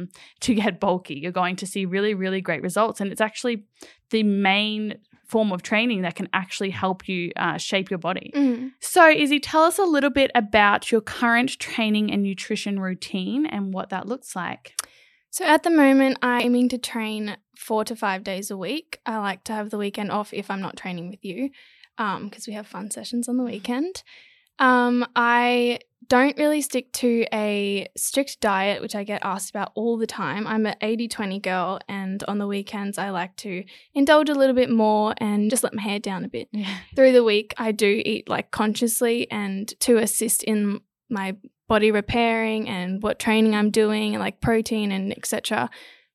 to 0.45 0.51
get 0.63 0.73
bulky 0.87 1.17
you're 1.23 1.39
going 1.43 1.57
to 1.63 1.67
see 1.73 1.83
really 1.97 2.15
really 2.25 2.43
great 2.49 2.63
results 2.71 3.01
and 3.01 3.09
it's 3.13 3.21
actually 3.29 3.57
the 4.11 4.23
main 4.23 4.83
form 5.33 5.51
of 5.53 5.61
training 5.63 6.03
that 6.03 6.15
can 6.15 6.29
actually 6.33 6.71
help 6.71 6.99
you 7.09 7.21
uh, 7.45 7.57
shape 7.69 7.87
your 7.93 8.03
body 8.09 8.29
Mm. 8.35 8.73
so 8.81 9.03
izzy 9.25 9.41
tell 9.41 9.65
us 9.71 9.79
a 9.79 9.89
little 9.97 10.15
bit 10.21 10.31
about 10.45 10.81
your 10.93 11.01
current 11.19 11.51
training 11.69 12.07
and 12.13 12.23
nutrition 12.23 12.75
routine 12.89 13.43
and 13.55 13.63
what 13.77 13.89
that 13.95 14.05
looks 14.13 14.31
like 14.45 14.65
So 15.39 15.45
at 15.55 15.63
the 15.67 15.71
moment, 15.85 16.15
I'm 16.23 16.43
aiming 16.47 16.69
to 16.75 16.79
train 16.93 17.23
four 17.67 17.83
to 17.91 17.95
five 17.97 18.21
days 18.31 18.47
a 18.53 18.59
week. 18.69 18.89
I 19.05 19.15
like 19.29 19.43
to 19.49 19.53
have 19.59 19.69
the 19.71 19.81
weekend 19.85 20.11
off 20.19 20.29
if 20.33 20.47
I'm 20.53 20.63
not 20.67 20.77
training 20.83 21.07
with 21.13 21.23
you, 21.31 21.51
because 22.25 22.45
we 22.47 22.55
have 22.59 22.69
fun 22.75 22.87
sessions 22.97 23.29
on 23.29 23.37
the 23.41 23.49
weekend. 23.53 23.95
Um, 24.59 25.07
I 25.15 25.81
don't 26.09 26.37
really 26.37 26.61
stick 26.61 26.93
to 26.93 27.27
a 27.33 27.89
strict 27.97 28.41
diet, 28.41 28.83
which 28.83 28.95
I 28.95 29.05
get 29.05 29.25
asked 29.25 29.51
about 29.51 29.73
all 29.75 29.97
the 29.97 30.07
time. 30.07 30.47
I'm 30.47 30.67
an 30.67 30.77
80 30.81 31.09
20 31.09 31.41
girl, 31.41 31.81
and 31.89 32.23
on 32.29 32.39
the 32.39 32.47
weekends, 32.47 32.99
I 32.99 33.11
like 33.11 33.37
to 33.37 33.65
indulge 33.95 34.29
a 34.29 34.35
little 34.35 34.55
bit 34.55 34.71
more 34.71 35.15
and 35.19 35.51
just 35.51 35.63
let 35.63 35.75
my 35.75 35.83
hair 35.83 35.99
down 35.99 36.25
a 36.25 36.29
bit. 36.29 36.49
yeah 36.53 36.79
Through 36.95 37.13
the 37.13 37.25
week, 37.25 37.55
I 37.57 37.73
do 37.73 38.03
eat 38.05 38.29
like 38.29 38.51
consciously 38.51 39.31
and 39.31 39.69
to 39.81 39.97
assist 39.99 40.43
in 40.43 40.81
my 41.09 41.37
body 41.69 41.91
repairing 41.91 42.69
and 42.69 43.03
what 43.03 43.19
training 43.19 43.55
I'm 43.55 43.71
doing, 43.71 44.15
and 44.15 44.23
like 44.23 44.41
protein 44.41 44.93
and 44.93 45.13
etc. 45.17 45.71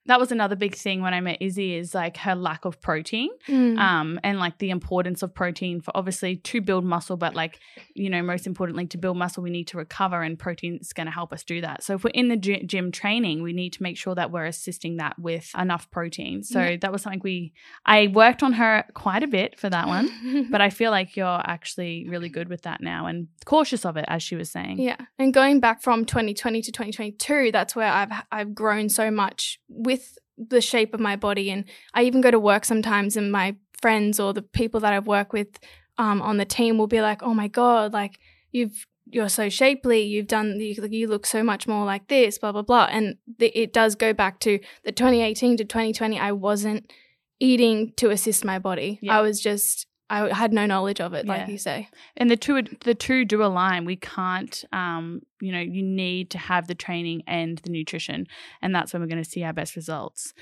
that 0.10 0.20
was 0.20 0.32
another 0.32 0.56
big 0.56 0.76
thing 0.76 1.02
when 1.02 1.14
I 1.14 1.22
met 1.22 1.38
Izzy 1.42 1.76
is 1.76 1.96
like 1.96 2.18
her 2.18 2.36
lack 2.36 2.66
of 2.66 2.82
protein 2.82 3.30
Mm. 3.48 3.78
um, 3.80 4.20
and 4.24 4.38
like 4.40 4.58
the 4.58 4.70
importance 4.72 5.24
of 5.24 5.34
protein 5.34 5.82
for 5.82 5.92
obviously 5.96 6.36
to 6.36 6.62
build 6.62 6.84
muscle, 6.84 7.16
but 7.16 7.34
like, 7.36 7.60
you 7.94 8.10
know, 8.10 8.22
most 8.22 8.46
importantly, 8.48 8.86
to 8.88 8.98
build 8.98 9.18
muscle, 9.18 9.42
we 9.44 9.50
need 9.50 9.68
to 9.68 9.78
recover, 9.78 10.22
and 10.22 10.38
protein 10.38 10.78
is 10.82 10.94
going 10.94 11.06
to 11.08 11.12
help 11.12 11.32
us 11.32 11.44
do 11.44 11.62
that. 11.62 11.84
So 11.84 11.94
if 11.96 12.04
we're 12.04 12.10
in 12.22 12.28
the 12.28 12.38
gy- 12.38 12.64
gym 12.66 12.92
training, 12.92 13.42
we 13.44 13.54
need 13.54 13.72
to 13.74 13.84
make 13.84 13.98
sure 13.98 14.16
that 14.16 14.32
we're 14.32 14.46
assisting 14.46 14.98
that 14.98 15.18
with 15.20 15.50
enough 15.58 15.90
protein. 15.92 16.44
So 16.44 16.60
Yeah. 16.62 16.78
that 16.82 16.92
was 16.92 17.02
something 17.04 17.22
we, 17.24 17.54
I 17.86 18.08
worked 18.08 18.42
on 18.44 18.54
her 18.54 18.84
quite 18.94 19.24
a 19.24 19.28
bit 19.28 19.60
for 19.60 19.70
that 19.70 19.88
one, 19.88 20.48
but 20.52 20.60
I 20.62 20.70
feel 20.70 20.92
like 20.92 21.16
you're 21.16 21.42
actually 21.56 22.08
really 22.10 22.30
good 22.30 22.50
with 22.50 22.64
that 22.64 22.82
now 22.82 23.06
and 23.06 23.28
cautious 23.46 23.86
of 23.86 23.96
it, 23.98 24.06
as 24.08 24.22
she 24.24 24.36
was 24.36 24.50
saying. 24.50 24.80
Yeah, 24.80 24.98
and 25.20 25.34
going 25.34 25.60
back 25.60 25.82
from 25.82 26.04
2020 26.06 26.62
to 26.64 26.72
2022, 26.72 27.52
that's 27.52 27.76
where 27.76 27.92
I've 27.92 28.12
I've 28.32 28.54
grown 28.56 28.90
so 28.90 29.12
much 29.12 29.60
with 29.70 29.99
the 30.38 30.62
shape 30.62 30.94
of 30.94 31.00
my 31.00 31.16
body, 31.16 31.50
and 31.50 31.66
I 31.94 32.04
even 32.04 32.22
go 32.22 32.32
to 32.32 32.40
work 32.40 32.66
sometimes, 32.66 33.18
and 33.18 33.32
my 33.32 33.56
friends 33.82 34.20
or 34.20 34.34
the 34.34 34.42
people 34.42 34.80
that 34.82 34.94
I've 34.94 35.08
worked 35.08 35.34
with 35.34 35.60
um, 35.98 36.22
on 36.22 36.38
the 36.38 36.46
team 36.46 36.78
will 36.78 36.88
be 36.88 37.02
like, 37.02 37.22
"Oh 37.24 37.34
my 37.34 37.48
god, 37.48 37.94
like 37.94 38.20
you've 38.52 38.86
you're 39.12 39.30
so 39.30 39.50
shapely, 39.50 40.02
you've 40.04 40.28
done 40.28 40.60
you, 40.60 40.76
you 40.90 41.08
look 41.08 41.26
so 41.26 41.44
much 41.44 41.68
more 41.68 41.86
like 41.86 42.08
this, 42.08 42.38
blah 42.38 42.52
blah 42.52 42.62
blah," 42.62 42.88
and 42.90 43.18
the, 43.38 43.48
it 43.60 43.74
does 43.74 43.96
go 43.96 44.14
back 44.14 44.40
to 44.42 44.60
the 44.84 44.92
2018 44.92 45.58
to 45.58 45.66
2020. 45.66 46.20
I 46.20 46.32
wasn't 46.32 46.92
eating 47.40 47.94
to 47.98 48.10
assist 48.10 48.46
my 48.46 48.60
body. 48.60 49.00
Yeah. 49.02 49.18
I 49.18 49.22
was 49.22 49.42
just 49.42 49.88
I 50.10 50.34
had 50.34 50.54
no 50.54 50.66
knowledge 50.66 51.00
of 51.00 51.14
it, 51.14 51.26
like 51.26 51.42
Yeah. 51.42 51.52
you 51.52 51.58
say. 51.58 51.90
and 52.18 52.30
the 52.32 52.38
two 52.38 52.62
the 52.84 52.96
two 52.96 53.26
do 53.26 53.44
align. 53.44 53.86
We 53.86 53.96
can't 53.96 54.64
um 54.72 55.22
you 55.42 55.52
know 55.52 55.60
you 55.60 55.84
need 55.84 56.32
to 56.32 56.38
have 56.38 56.68
the 56.68 56.76
training 56.76 57.24
and 57.28 57.58
the 57.60 57.70
nutrition 57.70 58.26
and 58.62 58.74
that's 58.74 58.92
when 58.94 59.02
we're 59.02 59.08
going 59.08 59.24
to 59.24 59.30
see 59.30 59.44
our 59.44 59.54
best 59.54 59.76
results. 59.76 60.34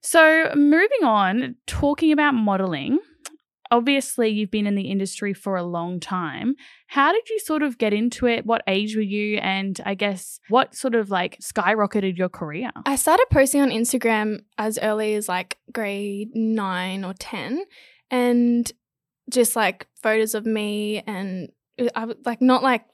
So 0.00 0.52
moving 0.54 1.02
on 1.04 1.56
talking 1.66 2.12
about 2.12 2.32
modeling 2.34 2.98
obviously 3.70 4.28
you've 4.30 4.50
been 4.50 4.66
in 4.66 4.76
the 4.76 4.90
industry 4.90 5.34
for 5.34 5.54
a 5.56 5.62
long 5.62 6.00
time. 6.00 6.54
How 6.86 7.12
did 7.12 7.28
you 7.28 7.38
sort 7.38 7.62
of 7.62 7.76
get 7.76 7.92
into 7.92 8.26
it? 8.26 8.46
What 8.46 8.62
age 8.66 8.96
were 8.96 9.02
you? 9.02 9.36
And 9.38 9.78
i 9.84 9.94
guess 9.94 10.40
what 10.48 10.74
sort 10.74 10.94
of 10.94 11.10
like 11.10 11.38
skyrocketed 11.40 12.16
your 12.16 12.30
career? 12.30 12.70
I 12.86 12.96
started 12.96 13.26
posting 13.30 13.60
on 13.60 13.68
Instagram 13.68 14.40
as 14.56 14.78
early 14.80 15.14
as 15.14 15.28
like 15.28 15.58
grade 15.72 16.30
nine 16.34 17.04
or 17.04 17.12
10 17.18 17.62
and 18.10 18.72
just 19.30 19.56
like 19.56 19.86
photos 20.02 20.34
of 20.34 20.46
me 20.46 21.02
and 21.06 21.50
uh, 21.80 21.88
I 21.94 22.04
would 22.06 22.24
like 22.24 22.40
not 22.40 22.62
like, 22.62 22.84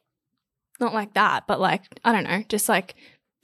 not 0.81 0.95
like 0.95 1.15
that, 1.15 1.47
but 1.47 1.61
like, 1.61 1.83
I 2.05 2.13
don't 2.13 2.25
know, 2.25 2.43
just 2.49 2.69
like 2.69 2.95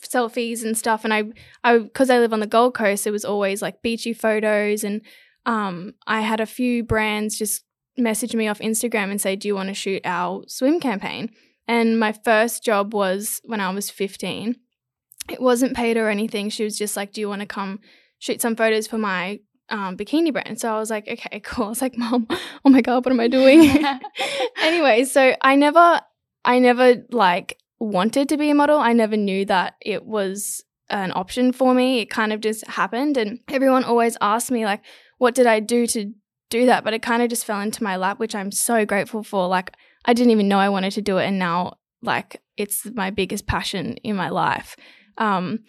selfies 0.02 0.64
and 0.64 0.76
stuff. 0.76 1.04
And 1.04 1.12
I, 1.12 1.24
I, 1.62 1.78
cause 1.94 2.10
I 2.10 2.18
live 2.18 2.32
on 2.32 2.40
the 2.40 2.46
Gold 2.46 2.74
Coast, 2.74 3.06
it 3.06 3.12
was 3.12 3.24
always 3.24 3.62
like 3.62 3.82
beachy 3.82 4.12
photos. 4.12 4.84
And 4.84 5.02
um, 5.46 5.94
I 6.06 6.22
had 6.22 6.40
a 6.40 6.46
few 6.46 6.82
brands 6.82 7.38
just 7.38 7.64
message 7.96 8.34
me 8.34 8.48
off 8.48 8.60
Instagram 8.60 9.10
and 9.10 9.20
say, 9.20 9.36
do 9.36 9.48
you 9.48 9.54
want 9.54 9.68
to 9.68 9.74
shoot 9.74 10.02
our 10.04 10.44
swim 10.48 10.80
campaign? 10.80 11.30
And 11.68 12.00
my 12.00 12.12
first 12.12 12.64
job 12.64 12.94
was 12.94 13.40
when 13.44 13.60
I 13.60 13.70
was 13.70 13.90
15 13.90 14.56
it 15.30 15.40
wasn't 15.40 15.76
paid 15.76 15.96
or 15.96 16.08
anything. 16.08 16.50
She 16.50 16.64
was 16.64 16.76
just 16.76 16.96
like, 16.96 17.12
"Do 17.12 17.20
you 17.20 17.28
want 17.28 17.40
to 17.40 17.46
come 17.46 17.80
shoot 18.18 18.40
some 18.40 18.56
photos 18.56 18.86
for 18.86 18.98
my 18.98 19.40
um, 19.70 19.96
bikini 19.96 20.32
brand?" 20.32 20.60
So 20.60 20.74
I 20.74 20.78
was 20.78 20.90
like, 20.90 21.08
"Okay, 21.08 21.40
cool." 21.44 21.66
I 21.66 21.68
was 21.68 21.82
like, 21.82 21.96
"Mom, 21.96 22.26
oh 22.64 22.70
my 22.70 22.80
god, 22.80 23.04
what 23.04 23.12
am 23.12 23.20
I 23.20 23.28
doing?" 23.28 23.84
anyway, 24.62 25.04
so 25.04 25.34
I 25.42 25.56
never, 25.56 26.00
I 26.44 26.58
never 26.58 27.04
like 27.10 27.58
wanted 27.78 28.28
to 28.30 28.36
be 28.36 28.50
a 28.50 28.54
model. 28.54 28.78
I 28.78 28.92
never 28.92 29.16
knew 29.16 29.44
that 29.46 29.74
it 29.80 30.04
was 30.04 30.62
an 30.90 31.12
option 31.14 31.52
for 31.52 31.74
me. 31.74 32.00
It 32.00 32.10
kind 32.10 32.32
of 32.32 32.40
just 32.40 32.66
happened, 32.66 33.16
and 33.16 33.40
everyone 33.48 33.84
always 33.84 34.16
asked 34.20 34.50
me 34.50 34.64
like, 34.64 34.82
"What 35.18 35.34
did 35.34 35.46
I 35.46 35.60
do 35.60 35.86
to 35.88 36.12
do 36.50 36.66
that?" 36.66 36.84
But 36.84 36.94
it 36.94 37.02
kind 37.02 37.22
of 37.22 37.30
just 37.30 37.44
fell 37.44 37.60
into 37.60 37.82
my 37.84 37.96
lap, 37.96 38.18
which 38.18 38.34
I'm 38.34 38.50
so 38.50 38.84
grateful 38.84 39.22
for. 39.22 39.48
Like, 39.48 39.72
I 40.04 40.12
didn't 40.12 40.32
even 40.32 40.48
know 40.48 40.58
I 40.58 40.68
wanted 40.68 40.92
to 40.92 41.02
do 41.02 41.18
it, 41.18 41.26
and 41.26 41.38
now 41.38 41.78
like 42.02 42.40
it's 42.56 42.86
my 42.94 43.10
biggest 43.10 43.46
passion 43.46 43.96
in 43.98 44.16
my 44.16 44.28
life. 44.28 44.76
Um, 45.18 45.60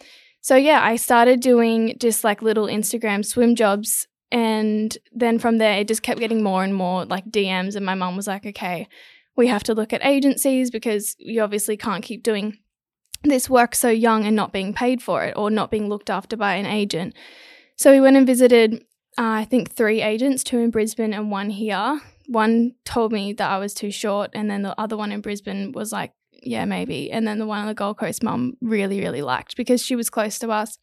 so 0.41 0.55
yeah, 0.55 0.83
I 0.83 0.95
started 0.95 1.39
doing 1.39 1.95
just 2.00 2.24
like 2.24 2.41
little 2.41 2.65
Instagram 2.65 3.24
swim 3.24 3.55
jobs. 3.55 4.07
And 4.31 4.98
then 5.12 5.39
from 5.39 5.57
there, 5.57 5.79
it 5.79 5.88
just 5.88 6.03
kept 6.03 6.19
getting 6.19 6.41
more 6.41 6.63
and 6.63 6.74
more 6.74 7.05
like 7.05 7.29
DMs. 7.29 7.75
And 7.75 7.86
my 7.86 7.95
mom 7.95 8.15
was 8.15 8.27
like, 8.27 8.45
okay, 8.45 8.88
we 9.36 9.48
have 9.48 9.63
to 9.63 9.74
look 9.74 9.93
at 9.93 10.03
agencies 10.03 10.71
because 10.71 11.15
you 11.19 11.41
obviously 11.41 11.77
can't 11.77 12.03
keep 12.03 12.24
doing 12.24 12.57
this 13.24 13.50
work 13.50 13.75
so 13.75 13.89
young 13.89 14.25
and 14.25 14.36
not 14.36 14.51
being 14.51 14.74
paid 14.74 15.01
for 15.01 15.24
it 15.24 15.36
or 15.38 15.51
not 15.51 15.69
being 15.69 15.89
looked 15.89 16.10
after 16.10 16.36
by 16.36 16.55
an 16.55 16.65
agent. 16.65 17.13
So 17.75 17.91
we 17.91 18.01
went 18.01 18.17
and 18.17 18.25
visited, 18.25 18.75
uh, 19.17 19.41
I 19.41 19.45
think, 19.45 19.71
three 19.71 20.01
agents, 20.01 20.43
two 20.43 20.57
in 20.60 20.71
Brisbane 20.71 21.13
and 21.13 21.29
one 21.29 21.50
here. 21.51 22.01
One 22.27 22.74
told 22.86 23.12
me 23.12 23.33
that 23.33 23.50
I 23.50 23.57
was 23.57 23.74
too 23.74 23.91
short, 23.91 24.31
and 24.33 24.50
then 24.50 24.62
the 24.62 24.79
other 24.79 24.95
one 24.95 25.12
in 25.12 25.21
Brisbane 25.21 25.71
was 25.71 25.91
like, 25.91 26.13
yeah, 26.41 26.65
maybe. 26.65 27.12
And 27.12 27.27
then 27.27 27.39
the 27.39 27.45
one 27.45 27.60
on 27.60 27.67
the 27.67 27.74
Gold 27.74 27.98
Coast, 27.98 28.24
mum 28.24 28.53
really, 28.62 29.00
really 29.00 29.21
liked 29.21 29.55
because 29.55 29.83
she 29.83 29.95
was 29.95 30.10
close 30.10 30.39
to 30.39 30.50
us. 30.50 30.77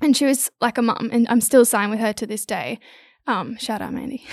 And 0.00 0.16
she 0.16 0.26
was 0.26 0.50
like 0.60 0.76
a 0.76 0.82
mum, 0.82 1.10
and 1.12 1.26
I'm 1.28 1.40
still 1.40 1.64
signed 1.64 1.90
with 1.90 2.00
her 2.00 2.12
to 2.14 2.26
this 2.26 2.44
day. 2.44 2.80
Um, 3.26 3.56
shout 3.56 3.80
out, 3.80 3.94
Mandy. 3.94 4.18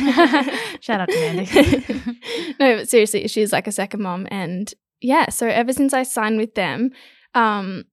Shout 0.82 1.00
out 1.00 1.08
to 1.08 1.16
Mandy. 1.16 2.16
no, 2.60 2.78
but 2.78 2.90
seriously, 2.90 3.26
she's 3.28 3.54
like 3.54 3.68
a 3.68 3.72
second 3.72 4.02
mom, 4.02 4.28
and 4.30 4.74
yeah. 5.00 5.30
So 5.30 5.48
ever 5.48 5.72
since 5.72 5.94
I 5.94 6.04
signed 6.04 6.38
with 6.38 6.56
them, 6.56 6.92
um, 7.34 7.86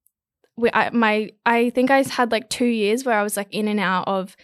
we, 0.57 0.71
I, 0.73 0.91
my, 0.91 1.31
I 1.47 1.71
think 1.71 1.91
I 1.91 2.03
had 2.03 2.33
like 2.33 2.49
two 2.49 2.67
years 2.67 3.05
where 3.05 3.17
I 3.17 3.23
was 3.23 3.37
like 3.37 3.49
in 3.53 3.69
and 3.69 3.79
out 3.79 4.09
of 4.09 4.37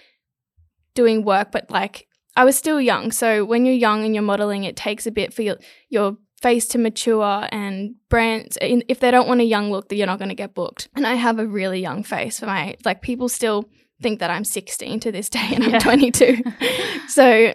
doing 0.95 1.25
work, 1.25 1.51
but 1.51 1.71
like 1.71 2.07
I 2.37 2.45
was 2.45 2.57
still 2.57 2.81
young. 2.81 3.11
So 3.11 3.45
when 3.45 3.65
you're 3.65 3.75
young 3.75 4.05
and 4.05 4.15
you're 4.15 4.23
modeling, 4.23 4.63
it 4.63 4.77
takes 4.77 5.07
a 5.07 5.11
bit 5.11 5.35
for 5.35 5.43
your 5.43 5.57
your 5.89 6.19
face 6.45 6.67
to 6.67 6.77
mature 6.77 7.49
and 7.53 7.95
brands 8.11 8.59
if 8.61 9.01
they 9.01 9.11
don't 9.11 9.27
want 9.27 9.41
a 9.41 9.45
young 9.45 9.71
look 9.71 9.89
that 9.89 9.97
you're 9.97 10.07
not 10.07 10.19
going 10.19 10.29
to 10.29 10.35
get 10.35 10.53
booked. 10.53 10.91
And 10.95 11.07
i 11.07 11.15
have 11.15 11.39
a 11.39 11.47
really 11.47 11.81
young 11.81 12.03
face 12.03 12.39
for 12.39 12.45
my 12.45 12.77
like 12.85 13.01
people 13.01 13.31
still 13.31 13.65
think 14.03 14.21
that 14.21 14.29
i'm 14.29 14.45
16 14.45 15.01
to 15.01 15.11
this 15.11 15.31
day 15.31 15.49
and 15.55 15.65
i'm 15.65 15.81
22 15.81 16.43
so 17.09 17.55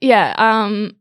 yeah 0.00 0.34
um 0.38 0.92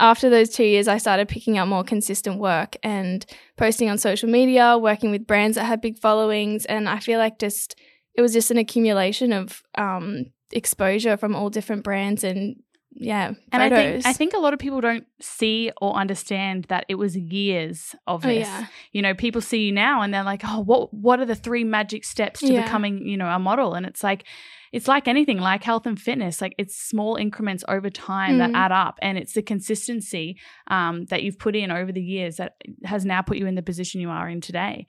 after 0.00 0.28
those 0.28 0.48
two 0.50 0.64
years 0.64 0.88
i 0.88 0.98
started 0.98 1.28
picking 1.28 1.56
up 1.56 1.68
more 1.68 1.84
consistent 1.84 2.40
work 2.40 2.74
and 2.82 3.26
posting 3.56 3.88
on 3.88 3.96
social 3.96 4.28
media 4.28 4.76
working 4.76 5.12
with 5.12 5.24
brands 5.24 5.54
that 5.54 5.66
had 5.66 5.80
big 5.80 5.98
followings. 5.98 6.66
And 6.66 6.88
i 6.88 6.98
feel 6.98 7.20
like 7.20 7.38
just 7.38 7.78
it 8.14 8.22
was 8.22 8.32
just 8.32 8.50
an 8.50 8.58
accumulation 8.58 9.32
of 9.32 9.62
um 9.76 10.32
exposure 10.50 11.16
from 11.16 11.36
all 11.36 11.48
different 11.48 11.84
brands 11.84 12.24
and 12.24 12.56
yeah 13.00 13.32
And 13.52 13.62
I 13.62 13.68
think 13.70 14.06
I 14.06 14.12
think 14.12 14.34
a 14.34 14.38
lot 14.38 14.52
of 14.52 14.58
people 14.58 14.80
don't 14.80 15.06
see 15.20 15.70
or 15.80 15.94
understand 15.94 16.64
that 16.68 16.84
it 16.88 16.96
was 16.96 17.16
years 17.16 17.94
of 18.06 18.24
oh 18.24 18.28
this. 18.28 18.46
yeah 18.46 18.66
You 18.92 19.02
know, 19.02 19.14
people 19.14 19.40
see 19.40 19.66
you 19.66 19.72
now 19.72 20.02
and 20.02 20.12
they're 20.12 20.24
like, 20.32 20.42
"Oh, 20.44 20.60
what 20.70 20.92
what 20.92 21.20
are 21.20 21.24
the 21.26 21.34
three 21.46 21.64
magic 21.64 22.04
steps 22.04 22.40
to 22.40 22.52
Yeah. 22.52 22.62
becoming, 22.64 23.06
you 23.06 23.16
know, 23.16 23.28
a 23.28 23.38
model?" 23.38 23.74
And 23.74 23.86
it's 23.86 24.02
like 24.02 24.24
it's 24.72 24.88
like 24.88 25.08
anything, 25.08 25.38
like 25.38 25.62
health 25.64 25.86
and 25.86 25.98
fitness. 25.98 26.40
Like 26.42 26.54
it's 26.58 26.76
small 26.76 27.16
increments 27.16 27.64
over 27.68 27.88
time 27.90 28.36
that 28.38 28.50
Mm. 28.50 28.56
add 28.64 28.72
up, 28.72 28.98
and 29.00 29.16
it's 29.16 29.32
the 29.32 29.42
consistency 29.42 30.36
um, 30.76 31.04
that 31.06 31.22
you've 31.22 31.38
put 31.38 31.54
in 31.56 31.70
over 31.70 31.92
the 31.92 32.02
years 32.02 32.36
that 32.36 32.52
has 32.84 33.04
now 33.04 33.22
put 33.22 33.38
you 33.38 33.46
in 33.46 33.54
the 33.54 33.62
position 33.62 34.00
you 34.00 34.10
are 34.10 34.28
in 34.28 34.40
today. 34.40 34.86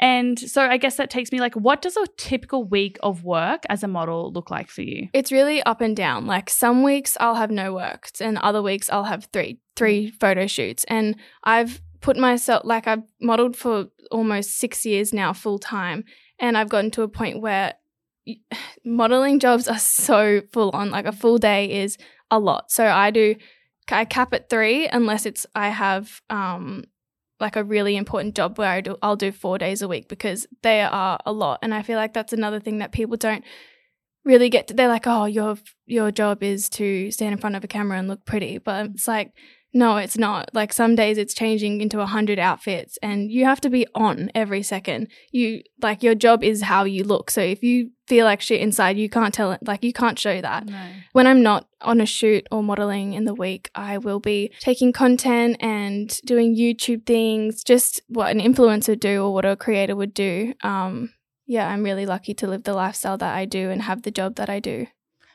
And 0.00 0.38
so, 0.38 0.62
I 0.62 0.78
guess 0.78 0.96
that 0.96 1.10
takes 1.10 1.30
me 1.30 1.40
like, 1.40 1.54
what 1.54 1.82
does 1.82 1.96
a 1.96 2.06
typical 2.16 2.64
week 2.64 2.98
of 3.02 3.22
work 3.22 3.64
as 3.68 3.82
a 3.82 3.88
model 3.88 4.32
look 4.32 4.50
like 4.50 4.70
for 4.70 4.80
you? 4.80 5.08
It's 5.12 5.30
really 5.30 5.62
up 5.64 5.82
and 5.82 5.94
down. 5.94 6.26
Like 6.26 6.48
some 6.48 6.82
weeks 6.82 7.18
I'll 7.20 7.34
have 7.34 7.50
no 7.50 7.74
work, 7.74 8.08
and 8.18 8.38
other 8.38 8.62
weeks 8.62 8.88
I'll 8.90 9.04
have 9.04 9.28
three 9.32 9.60
three 9.76 10.10
photo 10.10 10.46
shoots. 10.46 10.84
And 10.84 11.16
I've 11.44 11.82
put 12.00 12.16
myself 12.16 12.62
like 12.64 12.88
I've 12.88 13.02
modeled 13.20 13.56
for 13.56 13.88
almost 14.10 14.58
six 14.58 14.86
years 14.86 15.12
now, 15.12 15.34
full 15.34 15.58
time, 15.58 16.04
and 16.38 16.56
I've 16.56 16.70
gotten 16.70 16.90
to 16.92 17.02
a 17.02 17.08
point 17.08 17.42
where 17.42 17.74
modeling 18.84 19.38
jobs 19.38 19.68
are 19.68 19.78
so 19.78 20.40
full 20.50 20.70
on. 20.70 20.90
Like 20.90 21.06
a 21.06 21.12
full 21.12 21.36
day 21.36 21.82
is 21.82 21.98
a 22.30 22.38
lot. 22.38 22.70
So 22.70 22.86
I 22.86 23.10
do 23.10 23.36
I 23.90 24.04
cap 24.04 24.32
at 24.32 24.48
three 24.48 24.86
unless 24.88 25.26
it's 25.26 25.46
I 25.54 25.68
have 25.68 26.22
um 26.30 26.84
like 27.40 27.56
a 27.56 27.64
really 27.64 27.96
important 27.96 28.34
job 28.34 28.58
where 28.58 28.70
I 28.70 28.80
do 28.80 28.96
I'll 29.02 29.16
do 29.16 29.32
four 29.32 29.58
days 29.58 29.82
a 29.82 29.88
week 29.88 30.08
because 30.08 30.46
they 30.62 30.82
are 30.82 31.18
a 31.24 31.32
lot. 31.32 31.60
And 31.62 31.74
I 31.74 31.82
feel 31.82 31.96
like 31.96 32.12
that's 32.12 32.32
another 32.32 32.60
thing 32.60 32.78
that 32.78 32.92
people 32.92 33.16
don't 33.16 33.44
really 34.24 34.50
get 34.50 34.68
to, 34.68 34.74
they're 34.74 34.88
like, 34.88 35.06
oh, 35.06 35.24
your 35.24 35.56
your 35.86 36.10
job 36.10 36.42
is 36.42 36.68
to 36.70 37.10
stand 37.10 37.32
in 37.32 37.38
front 37.38 37.56
of 37.56 37.64
a 37.64 37.68
camera 37.68 37.98
and 37.98 38.08
look 38.08 38.24
pretty, 38.24 38.58
but 38.58 38.86
it's 38.86 39.08
like, 39.08 39.32
no, 39.72 39.98
it's 39.98 40.18
not. 40.18 40.50
Like 40.52 40.72
some 40.72 40.96
days 40.96 41.16
it's 41.16 41.32
changing 41.32 41.80
into 41.80 42.00
a 42.00 42.06
hundred 42.06 42.38
outfits, 42.38 42.98
and 43.02 43.30
you 43.30 43.44
have 43.44 43.60
to 43.60 43.70
be 43.70 43.86
on 43.94 44.30
every 44.34 44.62
second. 44.62 45.08
You 45.30 45.62
like 45.80 46.02
your 46.02 46.14
job 46.16 46.42
is 46.42 46.62
how 46.62 46.84
you 46.84 47.04
look. 47.04 47.30
So 47.30 47.40
if 47.40 47.62
you 47.62 47.90
feel 48.08 48.24
like 48.24 48.40
shit 48.40 48.60
inside, 48.60 48.96
you 48.96 49.08
can't 49.08 49.32
tell 49.32 49.52
it. 49.52 49.60
Like 49.62 49.84
you 49.84 49.92
can't 49.92 50.18
show 50.18 50.40
that. 50.40 50.66
No. 50.66 50.82
When 51.12 51.26
I'm 51.28 51.42
not 51.42 51.68
on 51.80 52.00
a 52.00 52.06
shoot 52.06 52.48
or 52.50 52.62
modeling 52.62 53.12
in 53.12 53.26
the 53.26 53.34
week, 53.34 53.70
I 53.74 53.98
will 53.98 54.18
be 54.18 54.50
taking 54.58 54.92
content 54.92 55.56
and 55.60 56.20
doing 56.24 56.56
YouTube 56.56 57.06
things, 57.06 57.62
just 57.62 58.00
what 58.08 58.30
an 58.32 58.40
influencer 58.40 58.98
do 58.98 59.22
or 59.24 59.32
what 59.32 59.44
a 59.44 59.54
creator 59.54 59.94
would 59.94 60.14
do. 60.14 60.54
Um, 60.62 61.14
yeah, 61.46 61.68
I'm 61.68 61.84
really 61.84 62.06
lucky 62.06 62.34
to 62.34 62.48
live 62.48 62.64
the 62.64 62.74
lifestyle 62.74 63.18
that 63.18 63.36
I 63.36 63.44
do 63.44 63.70
and 63.70 63.82
have 63.82 64.02
the 64.02 64.10
job 64.10 64.34
that 64.36 64.50
I 64.50 64.58
do. 64.58 64.88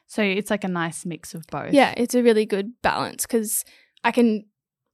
So 0.07 0.21
it's 0.21 0.51
like 0.51 0.63
a 0.63 0.69
nice 0.69 1.05
mix 1.05 1.33
of 1.33 1.47
both. 1.47 1.73
Yeah, 1.73 1.93
it's 1.97 2.15
a 2.15 2.23
really 2.23 2.45
good 2.45 2.73
balance 2.81 3.25
because 3.25 3.63
I 4.05 4.11
can, 4.11 4.45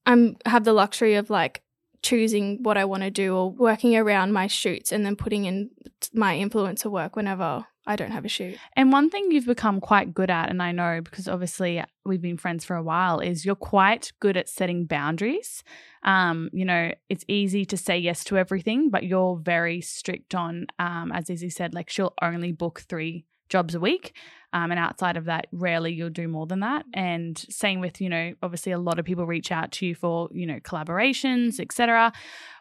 I'm 0.05 0.37
have 0.45 0.63
the 0.63 0.73
luxury 0.73 1.15
of 1.15 1.29
like 1.29 1.61
choosing 2.01 2.63
what 2.63 2.77
I 2.77 2.85
want 2.85 3.03
to 3.03 3.11
do 3.11 3.35
or 3.35 3.51
working 3.51 3.95
around 3.95 4.33
my 4.33 4.47
shoots 4.47 4.91
and 4.91 5.05
then 5.05 5.15
putting 5.15 5.45
in 5.45 5.69
my 6.13 6.35
influencer 6.35 6.89
work 6.89 7.15
whenever 7.15 7.65
I 7.85 7.95
don't 7.95 8.11
have 8.11 8.25
a 8.25 8.29
shoot. 8.29 8.57
And 8.75 8.91
one 8.91 9.09
thing 9.09 9.31
you've 9.31 9.45
become 9.45 9.81
quite 9.81 10.13
good 10.13 10.29
at, 10.29 10.49
and 10.49 10.61
I 10.61 10.71
know 10.71 11.01
because 11.03 11.27
obviously 11.27 11.83
we've 12.05 12.21
been 12.21 12.37
friends 12.37 12.63
for 12.63 12.75
a 12.75 12.83
while, 12.83 13.19
is 13.19 13.45
you're 13.45 13.55
quite 13.55 14.11
good 14.19 14.37
at 14.37 14.49
setting 14.49 14.85
boundaries. 14.85 15.63
Um, 16.03 16.49
you 16.53 16.65
know, 16.65 16.91
it's 17.09 17.25
easy 17.27 17.65
to 17.65 17.77
say 17.77 17.97
yes 17.97 18.23
to 18.25 18.37
everything, 18.37 18.89
but 18.89 19.03
you're 19.03 19.37
very 19.37 19.81
strict 19.81 20.35
on, 20.35 20.67
um, 20.79 21.11
as 21.11 21.29
Izzy 21.29 21.49
said, 21.49 21.73
like 21.73 21.89
she'll 21.89 22.13
only 22.21 22.51
book 22.51 22.81
three 22.87 23.25
jobs 23.49 23.75
a 23.75 23.79
week. 23.79 24.15
Um, 24.53 24.71
and 24.71 24.79
outside 24.79 25.17
of 25.17 25.25
that, 25.25 25.47
rarely 25.51 25.93
you'll 25.93 26.09
do 26.09 26.27
more 26.27 26.45
than 26.45 26.59
that. 26.59 26.85
And 26.93 27.37
same 27.49 27.79
with, 27.79 28.01
you 28.01 28.09
know, 28.09 28.33
obviously 28.43 28.73
a 28.73 28.79
lot 28.79 28.99
of 28.99 29.05
people 29.05 29.25
reach 29.25 29.51
out 29.51 29.71
to 29.73 29.85
you 29.85 29.95
for, 29.95 30.29
you 30.31 30.45
know, 30.45 30.59
collaborations, 30.59 31.59
etc. 31.59 32.11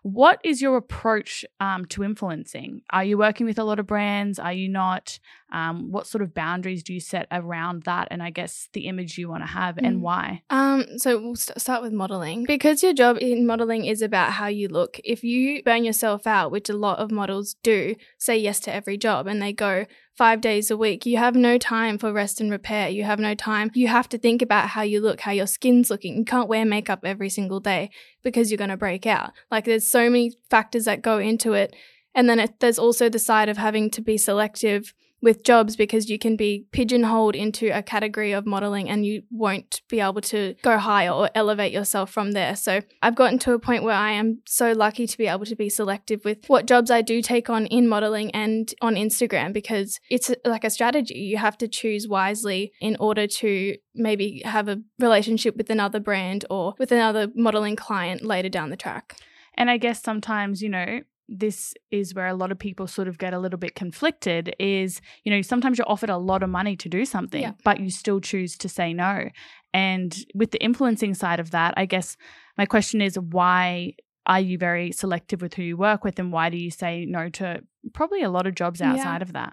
What 0.03 0.41
is 0.45 0.63
your 0.63 0.77
approach 0.77 1.45
um, 1.59 1.85
to 1.87 2.05
influencing? 2.05 2.83
Are 2.91 3.05
you 3.05 3.19
working 3.19 3.45
with 3.45 3.59
a 3.59 3.65
lot 3.65 3.79
of 3.79 3.87
brands? 3.87 4.39
Are 4.39 4.53
you 4.53 4.69
not? 4.69 5.19
Um, 5.53 5.91
what 5.91 6.07
sort 6.07 6.23
of 6.23 6.33
boundaries 6.33 6.85
do 6.85 6.95
you 6.95 7.01
set 7.01 7.27
around 7.33 7.83
that? 7.83 8.09
And 8.13 8.23
I 8.23 8.31
guess 8.31 8.69
the 8.73 8.87
image 8.87 9.19
you 9.19 9.29
want 9.29 9.43
to 9.43 9.49
have 9.49 9.75
mm. 9.77 9.87
and 9.87 10.01
why? 10.01 10.43
Um, 10.49 10.87
so 10.97 11.21
we'll 11.21 11.35
st- 11.35 11.61
start 11.61 11.83
with 11.83 11.93
modeling 11.93 12.45
because 12.45 12.85
your 12.85 12.95
job 12.95 13.19
in 13.21 13.47
modeling 13.47 13.85
is 13.85 14.01
about 14.01 14.33
how 14.35 14.47
you 14.47 14.69
look. 14.69 15.01
If 15.05 15.25
you 15.25 15.63
burn 15.65 15.85
yourself 15.85 16.27
out, 16.27 16.53
which 16.53 16.71
a 16.71 16.77
lot 16.77 17.01
of 17.01 17.11
models 17.11 17.57
do, 17.65 17.97
say 18.17 18.39
yes 18.39 18.61
to 18.61 18.73
every 18.73 18.97
job 18.97 19.27
and 19.27 19.43
they 19.43 19.53
go 19.53 19.87
five 20.17 20.41
days 20.41 20.71
a 20.71 20.77
week, 20.77 21.05
you 21.05 21.17
have 21.17 21.35
no 21.35 21.59
time 21.59 21.80
for 21.99 22.13
rest 22.13 22.41
and 22.41 22.51
repair. 22.51 22.89
You 22.89 23.05
have 23.05 23.19
no 23.19 23.35
time. 23.35 23.71
You 23.75 23.89
have 23.89 24.09
to 24.11 24.19
think 24.19 24.43
about 24.43 24.69
how 24.69 24.83
you 24.83 25.01
look, 25.01 25.21
how 25.21 25.33
your 25.33 25.47
skin's 25.47 25.91
looking. 25.91 26.17
You 26.17 26.25
can't 26.25 26.49
wear 26.49 26.65
makeup 26.65 27.01
every 27.05 27.29
single 27.29 27.61
day 27.61 27.91
because 28.23 28.51
you're 28.51 28.59
going 28.59 28.71
to 28.71 28.77
break 28.77 29.07
out. 29.07 29.33
Like 29.51 29.65
there's 29.65 29.87
so 29.87 30.11
many 30.11 30.33
factors 30.51 30.85
that 30.85 31.03
go 31.03 31.19
into 31.19 31.53
it. 31.53 31.75
And 32.15 32.29
then 32.29 32.39
it, 32.39 32.61
there's 32.61 32.79
also 32.79 33.09
the 33.09 33.19
side 33.19 33.49
of 33.49 33.57
having 33.57 33.91
to 33.91 34.01
be 34.01 34.17
selective 34.19 34.93
with 35.23 35.45
jobs 35.45 35.77
because 35.77 36.09
you 36.09 36.19
can 36.19 36.37
be 36.37 36.67
pigeonholed 36.73 37.35
into 37.35 37.69
a 37.77 37.83
category 37.83 38.33
of 38.33 38.47
modeling 38.47 38.89
and 38.89 39.05
you 39.05 39.23
won't 39.31 39.83
be 39.89 40.01
able 40.01 40.21
to 40.21 40.55
go 40.63 40.79
higher 40.79 41.11
or 41.11 41.31
elevate 41.35 41.73
yourself 41.73 42.11
from 42.11 42.33
there. 42.33 42.57
So 42.57 42.81
I've 43.03 43.15
gotten 43.15 43.39
to 43.41 43.53
a 43.53 43.59
point 43.59 43.83
where 43.83 43.95
I 43.95 44.13
am 44.13 44.41
so 44.47 44.73
lucky 44.73 45.07
to 45.07 45.19
be 45.19 45.27
able 45.27 45.45
to 45.47 45.57
be 45.57 45.69
selective 45.69 46.25
with 46.25 46.45
what 46.47 46.67
jobs 46.67 46.91
I 46.91 47.03
do 47.03 47.23
take 47.23 47.51
on 47.51 47.67
in 47.67 47.89
modeling 47.89 48.31
and 48.33 48.73
on 48.81 48.95
Instagram 48.95 49.53
because 49.53 50.01
it's 50.11 50.31
like 50.45 50.65
a 50.65 50.71
strategy. 50.71 51.19
You 51.19 51.37
have 51.37 51.59
to 51.59 51.69
choose 51.69 52.09
wisely 52.09 52.73
in 52.81 52.97
order 52.99 53.27
to 53.27 53.77
maybe 53.95 54.43
have 54.45 54.69
a 54.69 54.81
relationship 54.99 55.57
with 55.57 55.71
another 55.71 56.01
brand 56.01 56.45
or 56.49 56.75
with 56.79 56.93
another 56.93 57.29
modeling 57.35 57.77
client 57.77 58.23
later 58.25 58.49
down 58.49 58.71
the 58.71 58.77
track. 58.77 59.17
And 59.55 59.71
I 59.71 59.77
guess 59.77 60.03
sometimes, 60.03 60.63
you 60.63 60.69
know, 60.69 61.01
this 61.31 61.73
is 61.93 62.13
where 62.13 62.27
a 62.27 62.35
lot 62.35 62.51
of 62.51 62.59
people 62.59 62.89
sort 62.89 63.07
of 63.07 63.17
get 63.17 63.33
a 63.33 63.39
little 63.39 63.59
bit 63.59 63.77
conflicted 63.77 64.55
is 64.59 65.01
you 65.23 65.33
know 65.33 65.41
sometimes 65.41 65.79
you're 65.79 65.89
offered 65.89 66.11
a 66.11 66.17
lot 66.17 66.43
of 66.43 66.51
money 66.51 66.75
to 66.77 66.89
do 66.89 67.05
something 67.05 67.43
yeah. 67.43 67.53
but 67.63 67.79
you 67.79 67.89
still 67.89 68.21
choose 68.21 68.59
to 68.59 68.69
say 68.69 68.93
no 68.93 69.29
and 69.73 70.27
with 70.35 70.51
the 70.51 70.63
influencing 70.63 71.15
side 71.15 71.39
of 71.39 71.53
that 71.53 71.73
i 71.77 71.87
guess 71.87 72.17
my 72.59 72.67
question 72.67 73.01
is 73.01 73.17
why 73.17 73.95
are 74.27 74.41
you 74.41 74.59
very 74.59 74.91
selective 74.91 75.41
with 75.41 75.55
who 75.55 75.63
you 75.63 75.77
work 75.77 76.03
with 76.03 76.19
and 76.19 76.33
why 76.33 76.51
do 76.51 76.57
you 76.57 76.71
say 76.71 77.07
no 77.07 77.29
to 77.29 77.63
probably 77.95 78.23
a 78.23 78.31
lot 78.31 78.49
of 78.49 78.55
jobs 78.57 78.83
outside 78.83 79.21
yeah. 79.21 79.23
of 79.23 79.33
that 79.33 79.53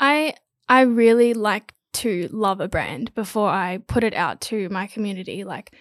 i 0.00 0.34
i 0.68 0.80
really 0.80 1.32
like 1.32 1.74
to 1.92 2.28
love 2.32 2.60
a 2.60 2.68
brand 2.68 3.14
before 3.14 3.48
i 3.48 3.78
put 3.86 4.02
it 4.02 4.14
out 4.14 4.40
to 4.40 4.68
my 4.70 4.88
community 4.88 5.44
like 5.44 5.72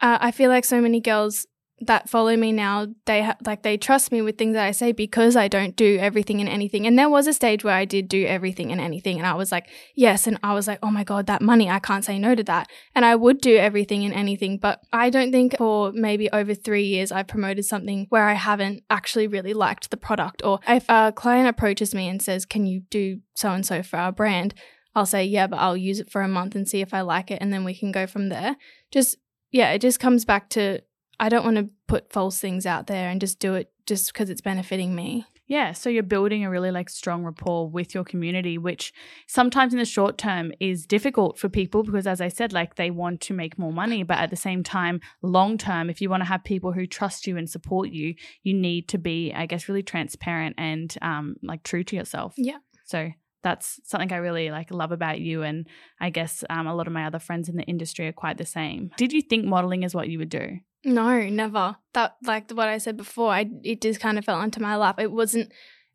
uh, 0.00 0.18
i 0.20 0.32
feel 0.32 0.50
like 0.50 0.64
so 0.64 0.80
many 0.80 1.00
girls 1.00 1.46
that 1.80 2.08
follow 2.08 2.34
me 2.36 2.52
now, 2.52 2.86
they 3.04 3.22
ha- 3.22 3.36
like 3.44 3.62
they 3.62 3.76
trust 3.76 4.10
me 4.10 4.22
with 4.22 4.38
things 4.38 4.54
that 4.54 4.66
I 4.66 4.70
say 4.70 4.92
because 4.92 5.36
I 5.36 5.46
don't 5.46 5.76
do 5.76 5.98
everything 5.98 6.40
and 6.40 6.48
anything. 6.48 6.86
And 6.86 6.98
there 6.98 7.10
was 7.10 7.26
a 7.26 7.34
stage 7.34 7.64
where 7.64 7.74
I 7.74 7.84
did 7.84 8.08
do 8.08 8.24
everything 8.24 8.72
and 8.72 8.80
anything, 8.80 9.18
and 9.18 9.26
I 9.26 9.34
was 9.34 9.52
like, 9.52 9.68
yes, 9.94 10.26
and 10.26 10.38
I 10.42 10.54
was 10.54 10.66
like, 10.66 10.78
oh 10.82 10.90
my 10.90 11.04
god, 11.04 11.26
that 11.26 11.42
money, 11.42 11.68
I 11.68 11.78
can't 11.78 12.04
say 12.04 12.18
no 12.18 12.34
to 12.34 12.42
that. 12.44 12.68
And 12.94 13.04
I 13.04 13.14
would 13.14 13.40
do 13.40 13.56
everything 13.56 14.04
and 14.04 14.14
anything, 14.14 14.56
but 14.56 14.80
I 14.92 15.10
don't 15.10 15.32
think 15.32 15.58
for 15.58 15.92
maybe 15.92 16.30
over 16.30 16.54
three 16.54 16.84
years 16.84 17.12
I've 17.12 17.28
promoted 17.28 17.66
something 17.66 18.06
where 18.08 18.26
I 18.26 18.34
haven't 18.34 18.82
actually 18.88 19.26
really 19.26 19.52
liked 19.52 19.90
the 19.90 19.98
product. 19.98 20.42
Or 20.44 20.60
if 20.66 20.86
a 20.88 21.12
client 21.14 21.48
approaches 21.48 21.94
me 21.94 22.08
and 22.08 22.22
says, 22.22 22.46
can 22.46 22.64
you 22.64 22.80
do 22.88 23.20
so 23.34 23.50
and 23.50 23.66
so 23.66 23.82
for 23.82 23.98
our 23.98 24.12
brand? 24.12 24.54
I'll 24.94 25.04
say, 25.04 25.26
yeah, 25.26 25.46
but 25.46 25.58
I'll 25.58 25.76
use 25.76 26.00
it 26.00 26.10
for 26.10 26.22
a 26.22 26.28
month 26.28 26.54
and 26.54 26.66
see 26.66 26.80
if 26.80 26.94
I 26.94 27.02
like 27.02 27.30
it, 27.30 27.42
and 27.42 27.52
then 27.52 27.64
we 27.64 27.74
can 27.74 27.92
go 27.92 28.06
from 28.06 28.30
there. 28.30 28.56
Just 28.90 29.16
yeah, 29.50 29.72
it 29.72 29.80
just 29.80 30.00
comes 30.00 30.24
back 30.24 30.48
to 30.50 30.80
I 31.18 31.28
don't 31.28 31.44
want 31.44 31.56
to 31.56 31.70
put 31.86 32.12
false 32.12 32.38
things 32.38 32.66
out 32.66 32.86
there 32.86 33.08
and 33.08 33.20
just 33.20 33.38
do 33.38 33.54
it 33.54 33.70
just 33.86 34.12
because 34.12 34.30
it's 34.30 34.40
benefiting 34.40 34.94
me. 34.94 35.24
Yeah, 35.48 35.72
so 35.72 35.88
you're 35.88 36.02
building 36.02 36.44
a 36.44 36.50
really 36.50 36.72
like 36.72 36.90
strong 36.90 37.22
rapport 37.22 37.68
with 37.68 37.94
your 37.94 38.02
community, 38.02 38.58
which 38.58 38.92
sometimes 39.28 39.72
in 39.72 39.78
the 39.78 39.84
short 39.84 40.18
term 40.18 40.52
is 40.58 40.86
difficult 40.86 41.38
for 41.38 41.48
people 41.48 41.84
because 41.84 42.06
as 42.06 42.20
I 42.20 42.28
said, 42.28 42.52
like 42.52 42.74
they 42.74 42.90
want 42.90 43.20
to 43.22 43.34
make 43.34 43.56
more 43.56 43.72
money, 43.72 44.02
but 44.02 44.18
at 44.18 44.30
the 44.30 44.36
same 44.36 44.64
time, 44.64 45.00
long 45.22 45.56
term, 45.56 45.88
if 45.88 46.00
you 46.00 46.10
want 46.10 46.22
to 46.22 46.28
have 46.28 46.42
people 46.42 46.72
who 46.72 46.86
trust 46.86 47.28
you 47.28 47.36
and 47.36 47.48
support 47.48 47.90
you, 47.90 48.14
you 48.42 48.54
need 48.54 48.88
to 48.88 48.98
be, 48.98 49.32
I 49.32 49.46
guess, 49.46 49.68
really 49.68 49.84
transparent 49.84 50.56
and 50.58 50.96
um 51.00 51.36
like 51.42 51.62
true 51.62 51.84
to 51.84 51.96
yourself. 51.96 52.34
Yeah. 52.36 52.58
So 52.84 53.10
that's 53.44 53.78
something 53.84 54.12
I 54.12 54.16
really 54.16 54.50
like 54.50 54.72
love 54.72 54.90
about 54.90 55.20
you, 55.20 55.44
and 55.44 55.68
I 56.00 56.10
guess 56.10 56.42
um, 56.50 56.66
a 56.66 56.74
lot 56.74 56.88
of 56.88 56.92
my 56.92 57.06
other 57.06 57.20
friends 57.20 57.48
in 57.48 57.56
the 57.56 57.62
industry 57.62 58.08
are 58.08 58.12
quite 58.12 58.38
the 58.38 58.44
same. 58.44 58.90
Did 58.96 59.12
you 59.12 59.22
think 59.22 59.44
modeling 59.44 59.84
is 59.84 59.94
what 59.94 60.08
you 60.08 60.18
would 60.18 60.30
do? 60.30 60.58
No, 60.86 61.28
never. 61.28 61.76
That 61.94 62.16
like 62.22 62.50
what 62.52 62.68
I 62.68 62.78
said 62.78 62.96
before, 62.96 63.32
I 63.32 63.50
it 63.64 63.82
just 63.82 63.98
kind 63.98 64.18
of 64.18 64.24
fell 64.24 64.40
into 64.40 64.62
my 64.62 64.76
lap. 64.76 65.00
It 65.00 65.10
wasn't 65.10 65.52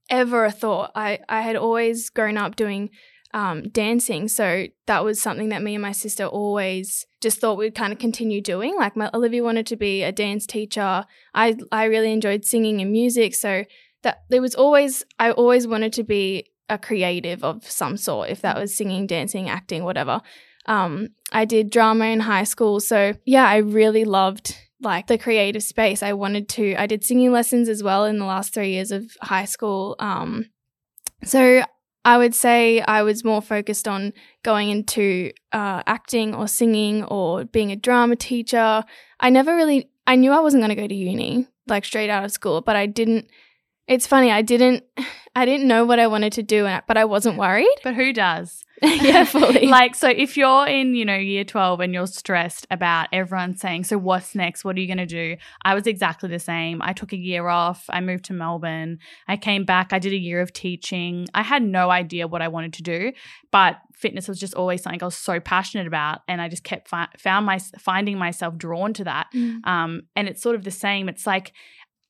ever 0.10 0.44
a 0.44 0.52
thought. 0.52 0.92
I 0.94 1.20
I 1.30 1.42
had 1.42 1.56
always 1.56 2.10
grown 2.10 2.38
up 2.38 2.58
doing 2.58 2.90
um, 3.34 3.70
dancing, 3.70 4.28
so 4.28 4.66
that 4.88 5.06
was 5.06 5.22
something 5.22 5.48
that 5.48 5.64
me 5.64 5.76
and 5.76 5.82
my 5.82 5.94
sister 5.94 6.26
always 6.26 7.06
just 7.22 7.40
thought 7.40 7.58
we'd 7.58 7.74
kind 7.74 7.94
of 7.94 8.00
continue 8.00 8.42
doing. 8.42 8.76
Like 8.76 8.98
my 8.98 9.10
Olivia 9.14 9.42
wanted 9.42 9.66
to 9.68 9.78
be 9.78 10.04
a 10.04 10.12
dance 10.12 10.46
teacher. 10.46 11.06
I 11.34 11.56
I 11.72 11.86
really 11.86 12.12
enjoyed 12.12 12.44
singing 12.44 12.82
and 12.82 12.92
music, 12.92 13.34
so 13.34 13.64
that 14.04 14.24
there 14.30 14.42
was 14.42 14.56
always 14.56 15.06
I 15.18 15.32
always 15.32 15.68
wanted 15.68 15.94
to 15.94 16.04
be 16.04 16.52
a 16.68 16.78
creative 16.78 17.46
of 17.46 17.70
some 17.70 17.96
sort, 17.96 18.30
if 18.30 18.42
that 18.42 18.58
was 18.58 18.76
singing, 18.76 19.08
dancing, 19.08 19.48
acting, 19.48 19.86
whatever. 19.86 20.20
Um, 20.66 21.10
I 21.32 21.46
did 21.46 21.70
drama 21.70 22.08
in 22.08 22.20
high 22.20 22.44
school, 22.44 22.82
so 22.82 23.14
yeah, 23.24 23.48
I 23.48 23.58
really 23.58 24.04
loved 24.04 24.58
like 24.82 25.08
the 25.08 25.18
creative 25.18 25.64
space. 25.64 26.04
I 26.04 26.14
wanted 26.14 26.50
to, 26.50 26.76
I 26.76 26.88
did 26.88 27.04
singing 27.04 27.32
lessons 27.32 27.70
as 27.70 27.84
well 27.84 28.06
in 28.06 28.20
the 28.20 28.26
last 28.26 28.54
three 28.54 28.72
years 28.72 28.92
of 28.92 29.16
high 29.22 29.46
school. 29.46 29.96
Um, 30.00 30.50
so 31.24 31.64
I 32.04 32.18
would 32.18 32.34
say 32.34 32.82
I 32.82 33.04
was 33.04 33.24
more 33.24 33.42
focused 33.42 33.88
on 33.88 34.14
going 34.44 34.70
into 34.70 35.32
uh, 35.52 35.84
acting 35.86 36.34
or 36.34 36.48
singing 36.48 37.04
or 37.04 37.46
being 37.46 37.72
a 37.72 37.76
drama 37.76 38.16
teacher. 38.16 38.84
I 39.20 39.30
never 39.30 39.56
really, 39.56 39.90
I 40.08 40.16
knew 40.16 40.32
I 40.32 40.40
wasn't 40.40 40.62
going 40.62 40.76
to 40.76 40.82
go 40.82 40.88
to 40.88 40.96
uni, 40.96 41.48
like 41.68 41.86
straight 41.86 42.10
out 42.10 42.26
of 42.26 42.32
school, 42.32 42.62
but 42.62 42.76
I 42.76 42.88
didn't. 42.88 43.28
It's 43.88 44.08
funny, 44.08 44.32
I 44.32 44.42
didn't, 44.42 44.84
I 45.36 45.46
didn't 45.46 45.68
know 45.68 45.86
what 45.86 46.00
I 46.00 46.08
wanted 46.08 46.34
to 46.34 46.44
do, 46.44 46.68
but 46.88 46.98
I 46.98 47.06
wasn't 47.06 47.38
worried. 47.38 47.76
But 47.84 47.96
who 47.96 48.12
does? 48.14 48.66
yeah, 49.02 49.26
fully. 49.26 49.68
like, 49.68 49.94
so 49.94 50.10
if 50.10 50.36
you're 50.36 50.66
in, 50.66 50.96
you 50.96 51.06
know, 51.06 51.16
year 51.16 51.44
12 51.44 51.82
and 51.82 51.94
you're 51.94 52.08
stressed 52.08 52.66
about 52.72 53.10
everyone 53.14 53.56
saying, 53.56 53.84
so 53.84 53.98
what's 53.98 54.34
next? 54.34 54.66
What 54.66 54.76
are 54.76 54.80
you 54.80 54.88
going 54.88 54.98
to 54.98 55.06
do? 55.06 55.38
I 55.64 55.76
was 55.76 55.86
exactly 55.86 56.30
the 56.30 56.40
same. 56.40 56.82
I 56.82 56.94
took 56.94 57.14
a 57.14 57.18
year 57.18 57.48
off. 57.48 57.86
I 57.90 58.02
moved 58.02 58.26
to 58.26 58.34
Melbourne. 58.34 58.98
I 59.28 59.38
came 59.38 59.66
back. 59.66 59.94
I 59.94 60.00
did 60.00 60.14
a 60.14 60.18
year 60.18 60.42
of 60.42 60.52
teaching. 60.52 61.28
I 61.36 61.44
had 61.44 61.62
no 61.62 61.92
idea 61.92 62.28
what 62.28 62.42
I 62.42 62.48
wanted 62.48 62.74
to 62.74 62.84
do, 62.84 63.12
but 63.52 63.78
fitness 63.94 64.28
was 64.28 64.40
just 64.40 64.56
always 64.56 64.82
something 64.82 65.02
I 65.04 65.06
was 65.06 65.16
so 65.16 65.40
passionate 65.40 65.86
about. 65.86 66.22
And 66.28 66.42
I 66.42 66.50
just 66.50 66.64
kept 66.64 66.88
fi- 66.88 67.10
found 67.20 67.46
my, 67.46 67.60
finding 67.78 68.18
myself 68.18 68.58
drawn 68.58 68.94
to 68.94 69.04
that. 69.04 69.28
Mm. 69.36 69.66
Um, 69.68 70.02
and 70.16 70.28
it's 70.28 70.42
sort 70.42 70.56
of 70.56 70.64
the 70.64 70.72
same. 70.72 71.08
It's 71.08 71.28
like, 71.28 71.54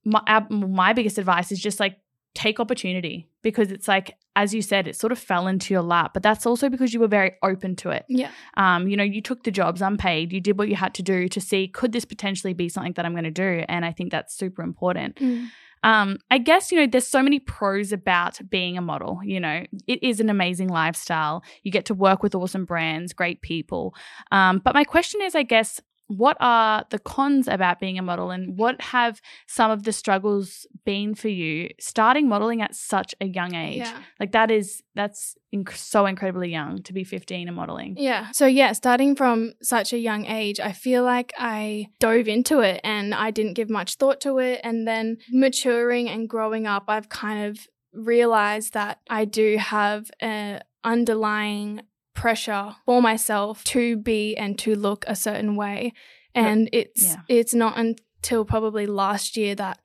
my, 0.06 0.46
my 0.50 0.94
biggest 0.94 1.18
advice 1.18 1.52
is 1.52 1.60
just 1.60 1.80
like 1.80 1.98
take 2.34 2.60
opportunity 2.60 3.28
because 3.42 3.72
it's 3.72 3.88
like 3.88 4.16
as 4.36 4.54
you 4.54 4.62
said 4.62 4.88
it 4.88 4.96
sort 4.96 5.12
of 5.12 5.20
fell 5.20 5.48
into 5.48 5.74
your 5.74 5.84
lap 5.84 6.14
but 6.14 6.24
that's 6.24 6.46
also 6.46 6.70
because 6.70 6.94
you 6.94 7.00
were 7.00 7.08
very 7.08 7.34
open 7.44 7.76
to 7.76 7.90
it 7.90 8.06
yeah 8.08 8.32
um 8.58 8.88
you 8.88 8.96
know 8.96 9.04
you 9.04 9.22
took 9.22 9.44
the 9.44 9.52
jobs 9.52 9.82
unpaid 9.82 10.32
you 10.32 10.40
did 10.40 10.58
what 10.58 10.70
you 10.70 10.76
had 10.76 10.94
to 10.94 11.04
do 11.04 11.28
to 11.28 11.42
see 11.42 11.68
could 11.68 11.92
this 11.92 12.06
potentially 12.06 12.54
be 12.54 12.70
something 12.70 12.94
that 12.94 13.06
i'm 13.06 13.14
going 13.14 13.24
to 13.24 13.32
do 13.32 13.64
and 13.68 13.86
i 13.86 13.92
think 13.92 14.12
that's 14.12 14.36
super 14.36 14.62
important 14.62 15.16
mm. 15.16 15.48
Um, 15.84 16.20
I 16.30 16.38
guess, 16.38 16.72
you 16.72 16.80
know, 16.80 16.88
there's 16.88 17.08
so 17.08 17.24
many 17.24 17.40
pros 17.40 17.92
about 17.92 18.40
being 18.50 18.78
a 18.78 18.82
model. 18.82 19.20
You 19.24 19.40
know, 19.40 19.66
it 19.88 20.04
is 20.04 20.20
an 20.20 20.30
amazing 20.30 20.68
lifestyle. 20.68 21.44
You 21.64 21.72
get 21.72 21.86
to 21.86 21.94
work 21.94 22.22
with 22.22 22.36
awesome 22.36 22.66
brands, 22.66 23.14
great 23.14 23.42
people. 23.42 23.96
Um, 24.32 24.62
but 24.64 24.76
my 24.76 24.84
question 24.84 25.22
is, 25.22 25.34
I 25.34 25.44
guess, 25.44 25.82
what 26.18 26.38
are 26.40 26.86
the 26.90 27.00
cons 27.00 27.48
about 27.48 27.80
being 27.80 27.98
a 27.98 28.02
model 28.02 28.32
and 28.32 28.58
what 28.58 28.82
have 28.82 29.22
some 29.48 29.72
of 29.72 29.84
the 29.84 29.94
struggles 29.94 30.68
been 30.86 31.16
for 31.16 31.30
you 31.30 31.70
starting 31.80 32.28
modeling 32.28 32.62
at 32.62 32.76
such 32.76 33.16
a 33.22 33.26
young 33.26 33.56
age? 33.56 33.80
Yeah. 33.80 33.98
Like 34.20 34.32
that 34.34 34.52
is 34.52 34.84
that's 34.96 35.36
inc- 35.54 35.76
so 35.76 36.06
incredibly 36.06 36.50
young 36.50 36.84
to 36.84 36.94
be 36.94 37.04
15 37.04 37.48
and 37.48 37.56
modeling. 37.56 37.96
Yeah. 37.98 38.32
So, 38.32 38.46
yeah, 38.46 38.74
starting 38.74 39.16
from 39.16 39.54
such 39.62 39.94
a 39.94 39.98
young 39.98 40.26
age, 40.26 40.60
I 40.60 40.74
feel 40.74 41.04
like 41.04 41.34
I 41.38 41.88
dove 42.00 42.28
into 42.28 42.60
it 42.60 42.82
and 42.84 43.14
I 43.14 43.32
didn't 43.32 43.54
give 43.54 43.70
much 43.70 43.96
thought 43.96 44.20
to 44.22 44.40
it. 44.40 44.60
And 44.64 44.88
then 44.88 45.18
maturing 45.32 46.10
and 46.10 46.28
growing 46.28 46.68
up, 46.68 46.86
I've 46.88 47.10
kind 47.10 47.46
of 47.46 47.68
realized 47.94 48.74
that 48.74 49.00
I 49.10 49.26
do 49.26 49.58
have 49.58 50.10
a 50.22 50.62
underlying 50.84 51.82
pressure 52.22 52.76
for 52.86 53.02
myself 53.02 53.64
to 53.64 53.98
be 53.98 54.38
and 54.38 54.60
to 54.60 54.76
look 54.76 55.04
a 55.08 55.16
certain 55.16 55.56
way. 55.56 55.92
And 56.36 56.70
it's 56.72 57.04
yeah. 57.04 57.22
it's 57.28 57.56
not 57.56 57.80
until 57.80 58.46
probably 58.46 58.86
last 58.86 59.36
year 59.36 59.56
that 59.56 59.80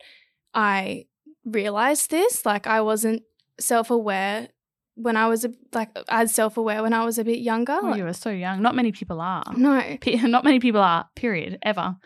I 0.53 1.07
realized 1.47 2.11
this. 2.11 2.45
Like 2.45 2.67
I 2.67 2.83
wasn't 2.83 3.23
self-aware 3.59 4.49
when 4.97 5.17
I 5.17 5.29
was 5.29 5.47
a, 5.47 5.53
like 5.73 5.89
as 6.11 6.35
self-aware 6.35 6.83
when 6.83 6.93
I 6.93 7.07
was 7.07 7.19
a 7.19 7.25
bit 7.25 7.39
younger. 7.39 7.79
Oh, 7.83 7.87
Like, 7.87 7.99
you 7.99 8.05
were 8.05 8.13
so 8.13 8.31
young. 8.31 8.61
Not 8.61 8.75
many 8.75 8.93
people 8.93 9.21
are. 9.21 9.45
no. 9.57 9.97
Not 10.23 10.45
many 10.45 10.61
people 10.61 10.83
are, 10.83 11.09
period, 11.17 11.59
ever. 11.63 11.97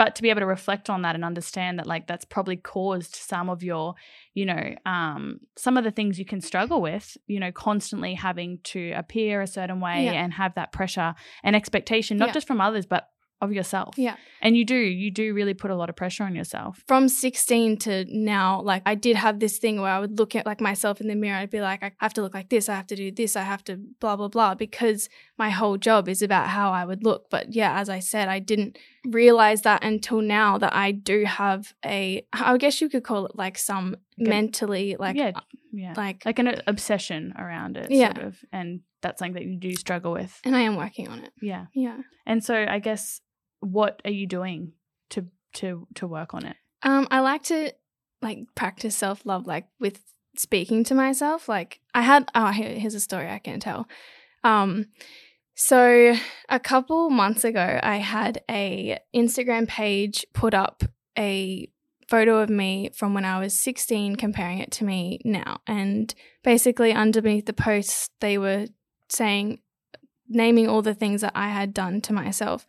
But 0.00 0.14
to 0.14 0.22
be 0.22 0.30
able 0.30 0.40
to 0.40 0.46
reflect 0.46 0.88
on 0.88 1.02
that 1.02 1.14
and 1.14 1.22
understand 1.26 1.78
that, 1.78 1.86
like, 1.86 2.06
that's 2.06 2.24
probably 2.24 2.56
caused 2.56 3.14
some 3.16 3.50
of 3.50 3.62
your, 3.62 3.96
you 4.32 4.46
know, 4.46 4.74
um, 4.86 5.40
some 5.58 5.76
of 5.76 5.84
the 5.84 5.90
things 5.90 6.18
you 6.18 6.24
can 6.24 6.40
struggle 6.40 6.80
with, 6.80 7.18
you 7.26 7.38
know, 7.38 7.52
constantly 7.52 8.14
having 8.14 8.60
to 8.72 8.92
appear 8.92 9.42
a 9.42 9.46
certain 9.46 9.78
way 9.78 10.06
Yeah. 10.06 10.12
and 10.12 10.32
have 10.32 10.54
that 10.54 10.72
pressure 10.72 11.14
and 11.44 11.54
expectation, 11.54 12.16
not 12.16 12.28
Yeah. 12.28 12.32
just 12.32 12.46
from 12.46 12.62
others, 12.62 12.86
but 12.86 13.10
of 13.40 13.52
yourself. 13.52 13.94
Yeah. 13.96 14.16
And 14.42 14.56
you 14.56 14.64
do, 14.64 14.74
you 14.74 15.10
do 15.10 15.32
really 15.34 15.54
put 15.54 15.70
a 15.70 15.74
lot 15.76 15.88
of 15.90 15.96
pressure 15.96 16.24
on 16.24 16.34
yourself. 16.34 16.82
From 16.86 17.08
16 17.08 17.76
to 17.78 18.04
now, 18.08 18.60
like 18.62 18.82
I 18.86 18.94
did 18.94 19.16
have 19.16 19.40
this 19.40 19.58
thing 19.58 19.80
where 19.80 19.90
I 19.90 19.98
would 20.00 20.18
look 20.18 20.34
at 20.36 20.46
like 20.46 20.60
myself 20.60 21.00
in 21.00 21.08
the 21.08 21.14
mirror. 21.14 21.36
I'd 21.38 21.50
be 21.50 21.60
like, 21.60 21.82
I 21.82 21.92
have 21.98 22.14
to 22.14 22.22
look 22.22 22.34
like 22.34 22.48
this. 22.50 22.68
I 22.68 22.74
have 22.74 22.86
to 22.88 22.96
do 22.96 23.10
this. 23.10 23.36
I 23.36 23.42
have 23.42 23.64
to 23.64 23.76
blah, 24.00 24.16
blah, 24.16 24.28
blah, 24.28 24.54
because 24.54 25.08
my 25.38 25.50
whole 25.50 25.76
job 25.78 26.08
is 26.08 26.22
about 26.22 26.48
how 26.48 26.70
I 26.72 26.84
would 26.84 27.02
look. 27.04 27.30
But 27.30 27.54
yeah, 27.54 27.78
as 27.78 27.88
I 27.88 27.98
said, 28.00 28.28
I 28.28 28.38
didn't 28.38 28.78
realize 29.06 29.62
that 29.62 29.82
until 29.84 30.20
now 30.20 30.58
that 30.58 30.74
I 30.74 30.92
do 30.92 31.24
have 31.24 31.72
a, 31.84 32.26
I 32.32 32.56
guess 32.58 32.80
you 32.80 32.88
could 32.88 33.04
call 33.04 33.26
it 33.26 33.32
like 33.36 33.56
some 33.58 33.96
Like 34.18 34.28
mentally, 34.28 34.96
like, 34.98 35.16
yeah. 35.16 35.32
Uh, 35.34 35.40
yeah. 35.72 35.94
like, 35.96 36.24
Like 36.26 36.38
an 36.38 36.60
obsession 36.66 37.32
around 37.38 37.76
it, 37.76 37.90
Yeah. 37.90 38.12
sort 38.14 38.26
of. 38.26 38.38
And 38.52 38.80
that's 39.02 39.18
something 39.20 39.34
that 39.34 39.44
you 39.44 39.56
do 39.56 39.74
struggle 39.76 40.12
with. 40.12 40.38
and 40.44 40.54
I 40.54 40.60
am 40.60 40.76
working 40.76 41.08
on 41.08 41.20
it. 41.20 41.32
Yeah. 41.40 41.66
Yeah. 41.74 41.98
And 42.26 42.44
so 42.44 42.54
I 42.68 42.78
guess 42.80 43.20
what 43.60 44.00
are 44.04 44.10
you 44.10 44.26
doing 44.26 44.72
to 45.10 45.26
to 45.54 45.86
to 45.94 46.06
work 46.06 46.34
on 46.34 46.44
it? 46.46 46.56
Um, 46.82 47.06
I 47.10 47.20
like 47.20 47.42
to 47.44 47.72
like 48.22 48.40
practice 48.54 48.96
self 48.96 49.24
love, 49.24 49.46
like 49.46 49.66
with 49.78 50.00
speaking 50.36 50.84
to 50.84 50.94
myself. 50.94 51.48
Like 51.48 51.80
I 51.94 52.02
had, 52.02 52.28
oh, 52.34 52.48
here, 52.48 52.70
here's 52.70 52.94
a 52.94 53.00
story 53.00 53.28
I 53.28 53.38
can 53.38 53.60
tell. 53.60 53.88
Um, 54.44 54.86
so 55.54 56.14
a 56.48 56.60
couple 56.60 57.10
months 57.10 57.44
ago, 57.44 57.78
I 57.82 57.96
had 57.96 58.42
a 58.50 58.98
Instagram 59.14 59.68
page 59.68 60.24
put 60.32 60.54
up 60.54 60.84
a 61.18 61.68
photo 62.08 62.38
of 62.38 62.50
me 62.50 62.90
from 62.94 63.14
when 63.14 63.24
I 63.24 63.38
was 63.38 63.58
16, 63.58 64.16
comparing 64.16 64.58
it 64.58 64.70
to 64.72 64.84
me 64.84 65.20
now, 65.24 65.60
and 65.66 66.12
basically 66.42 66.92
underneath 66.92 67.46
the 67.46 67.52
post, 67.52 68.10
they 68.20 68.38
were 68.38 68.66
saying, 69.08 69.60
naming 70.28 70.68
all 70.68 70.82
the 70.82 70.94
things 70.94 71.20
that 71.20 71.32
I 71.34 71.48
had 71.48 71.74
done 71.74 72.00
to 72.02 72.12
myself, 72.12 72.66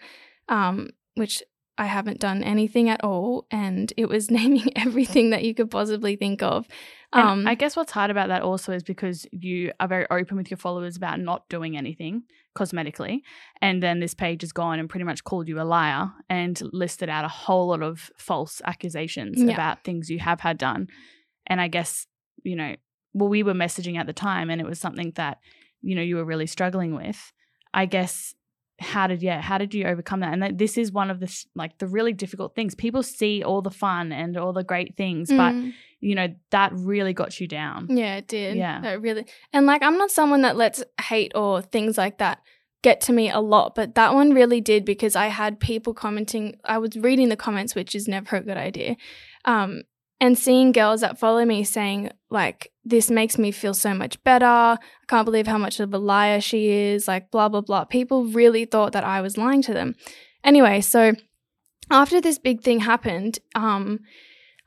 um, 0.51 0.89
which 1.15 1.41
I 1.77 1.85
haven't 1.85 2.19
done 2.19 2.43
anything 2.43 2.89
at 2.89 3.03
all, 3.03 3.47
and 3.49 3.91
it 3.97 4.07
was 4.07 4.29
naming 4.39 4.69
everything 4.77 5.31
that 5.31 5.43
you 5.43 5.55
could 5.55 5.71
possibly 5.71 6.15
think 6.15 6.43
of. 6.43 6.67
Um, 7.13 7.45
I 7.47 7.55
guess 7.55 7.75
what's 7.75 7.91
hard 7.91 8.09
about 8.11 8.29
that 8.29 8.41
also 8.41 8.71
is 8.71 8.83
because 8.83 9.25
you 9.31 9.71
are 9.79 9.87
very 9.87 10.05
open 10.11 10.37
with 10.37 10.49
your 10.49 10.57
followers 10.57 10.95
about 10.95 11.19
not 11.19 11.49
doing 11.49 11.75
anything 11.75 12.23
cosmetically. 12.57 13.19
And 13.61 13.81
then 13.83 13.99
this 13.99 14.13
page 14.13 14.41
has 14.41 14.51
gone 14.53 14.79
and 14.79 14.89
pretty 14.89 15.03
much 15.03 15.23
called 15.25 15.47
you 15.49 15.59
a 15.59 15.63
liar 15.63 16.11
and 16.29 16.61
listed 16.71 17.09
out 17.09 17.25
a 17.25 17.29
whole 17.29 17.67
lot 17.67 17.81
of 17.81 18.11
false 18.17 18.61
accusations 18.65 19.41
Yeah. 19.41 19.53
about 19.53 19.83
things 19.83 20.09
you 20.09 20.19
have 20.19 20.39
had 20.41 20.57
done. 20.57 20.87
And 21.47 21.59
I 21.59 21.67
guess, 21.67 22.07
you 22.43 22.55
know, 22.55 22.75
well, 23.13 23.27
we 23.29 23.43
were 23.43 23.53
messaging 23.53 23.97
at 23.97 24.05
the 24.05 24.13
time 24.13 24.49
and 24.49 24.61
it 24.61 24.67
was 24.67 24.79
something 24.79 25.11
that, 25.15 25.39
you 25.81 25.95
know, 25.95 26.01
you 26.01 26.15
were 26.15 26.25
really 26.25 26.47
struggling 26.47 26.95
with. 26.95 27.33
I 27.73 27.85
guess 27.87 28.35
how 28.81 29.07
did 29.07 29.21
yeah 29.21 29.41
how 29.41 29.57
did 29.57 29.73
you 29.73 29.85
overcome 29.85 30.19
that 30.19 30.33
and 30.33 30.41
that 30.43 30.57
this 30.57 30.77
is 30.77 30.91
one 30.91 31.09
of 31.09 31.19
the 31.19 31.45
like 31.55 31.77
the 31.77 31.87
really 31.87 32.13
difficult 32.13 32.55
things 32.55 32.75
people 32.75 33.03
see 33.03 33.43
all 33.43 33.61
the 33.61 33.71
fun 33.71 34.11
and 34.11 34.35
all 34.37 34.51
the 34.53 34.63
great 34.63 34.97
things 34.97 35.29
but 35.29 35.53
mm. 35.53 35.71
you 35.99 36.15
know 36.15 36.27
that 36.49 36.71
really 36.73 37.13
got 37.13 37.39
you 37.39 37.47
down 37.47 37.87
Yeah, 37.89 38.17
it 38.17 38.27
did. 38.27 38.57
Yeah. 38.57 38.85
It 38.85 39.01
really. 39.01 39.25
And 39.53 39.65
like, 39.65 39.83
I'm 39.83 39.97
not 39.97 40.11
someone 40.11 40.41
that 40.41 40.55
lets 40.55 40.83
hate 40.99 41.31
or 41.35 41.61
things 41.61 41.97
like 41.97 42.17
that 42.19 42.39
get 42.83 43.01
to 43.01 43.13
me 43.13 43.29
a 43.29 43.39
lot, 43.39 43.75
but 43.75 43.95
that 43.95 44.13
one 44.13 44.33
really 44.33 44.61
did 44.61 44.85
because 44.85 45.15
I 45.15 45.27
had 45.27 45.59
people 45.59 45.93
commenting. 45.93 46.57
I 46.65 46.77
was 46.77 46.95
reading 46.97 47.29
the 47.29 47.35
comments, 47.35 47.75
which 47.75 47.93
is 47.93 48.07
never 48.07 48.37
a 48.37 48.41
good 48.41 48.57
idea. 48.57 48.97
Um, 49.45 49.83
and 50.21 50.37
seeing 50.37 50.71
girls 50.71 51.01
that 51.01 51.17
follow 51.17 51.43
me 51.43 51.63
saying, 51.63 52.11
like, 52.29 52.71
this 52.85 53.09
makes 53.09 53.39
me 53.39 53.51
feel 53.51 53.73
so 53.73 53.95
much 53.95 54.23
better. 54.23 54.45
I 54.45 54.77
can't 55.07 55.25
believe 55.25 55.47
how 55.47 55.57
much 55.57 55.79
of 55.79 55.93
a 55.93 55.97
liar 55.97 56.39
she 56.39 56.69
is, 56.69 57.07
like, 57.07 57.31
blah, 57.31 57.49
blah, 57.49 57.61
blah. 57.61 57.85
People 57.85 58.25
really 58.25 58.65
thought 58.65 58.93
that 58.93 59.03
I 59.03 59.19
was 59.19 59.35
lying 59.35 59.63
to 59.63 59.73
them. 59.73 59.95
Anyway, 60.43 60.79
so 60.81 61.13
after 61.89 62.21
this 62.21 62.37
big 62.37 62.61
thing 62.61 62.81
happened, 62.81 63.39
um, 63.55 63.99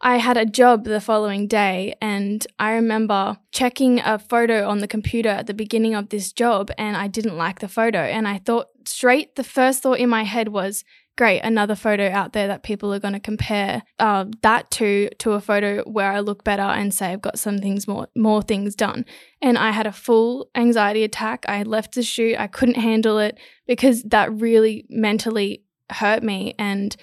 I 0.00 0.16
had 0.16 0.36
a 0.36 0.44
job 0.44 0.84
the 0.84 1.00
following 1.00 1.46
day, 1.46 1.94
and 2.02 2.44
I 2.58 2.72
remember 2.72 3.38
checking 3.52 4.00
a 4.00 4.18
photo 4.18 4.68
on 4.68 4.80
the 4.80 4.88
computer 4.88 5.28
at 5.28 5.46
the 5.46 5.54
beginning 5.54 5.94
of 5.94 6.08
this 6.08 6.32
job, 6.32 6.72
and 6.76 6.96
I 6.96 7.06
didn't 7.06 7.36
like 7.36 7.60
the 7.60 7.68
photo. 7.68 8.00
And 8.00 8.26
I 8.26 8.38
thought 8.38 8.66
straight, 8.86 9.36
the 9.36 9.44
first 9.44 9.82
thought 9.82 10.00
in 10.00 10.10
my 10.10 10.24
head 10.24 10.48
was, 10.48 10.84
great, 11.16 11.40
another 11.40 11.74
photo 11.74 12.10
out 12.10 12.32
there 12.32 12.48
that 12.48 12.62
people 12.62 12.92
are 12.92 12.98
going 12.98 13.14
to 13.14 13.20
compare 13.20 13.82
uh, 13.98 14.26
that 14.42 14.70
to 14.72 15.10
to 15.18 15.32
a 15.32 15.40
photo 15.40 15.82
where 15.84 16.10
I 16.10 16.20
look 16.20 16.44
better 16.44 16.62
and 16.62 16.92
say 16.92 17.12
I've 17.12 17.22
got 17.22 17.38
some 17.38 17.58
things 17.58 17.86
more 17.86 18.08
more 18.16 18.42
things 18.42 18.74
done. 18.74 19.04
And 19.40 19.58
I 19.58 19.70
had 19.70 19.86
a 19.86 19.92
full 19.92 20.48
anxiety 20.54 21.04
attack. 21.04 21.44
I 21.48 21.62
left 21.62 21.94
the 21.94 22.02
shoot. 22.02 22.38
I 22.38 22.46
couldn't 22.46 22.76
handle 22.76 23.18
it 23.18 23.38
because 23.66 24.02
that 24.04 24.32
really 24.32 24.86
mentally 24.88 25.64
hurt 25.90 26.22
me, 26.22 26.54
and 26.58 26.94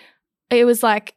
it 0.49 0.65
was 0.65 0.83
like 0.83 1.15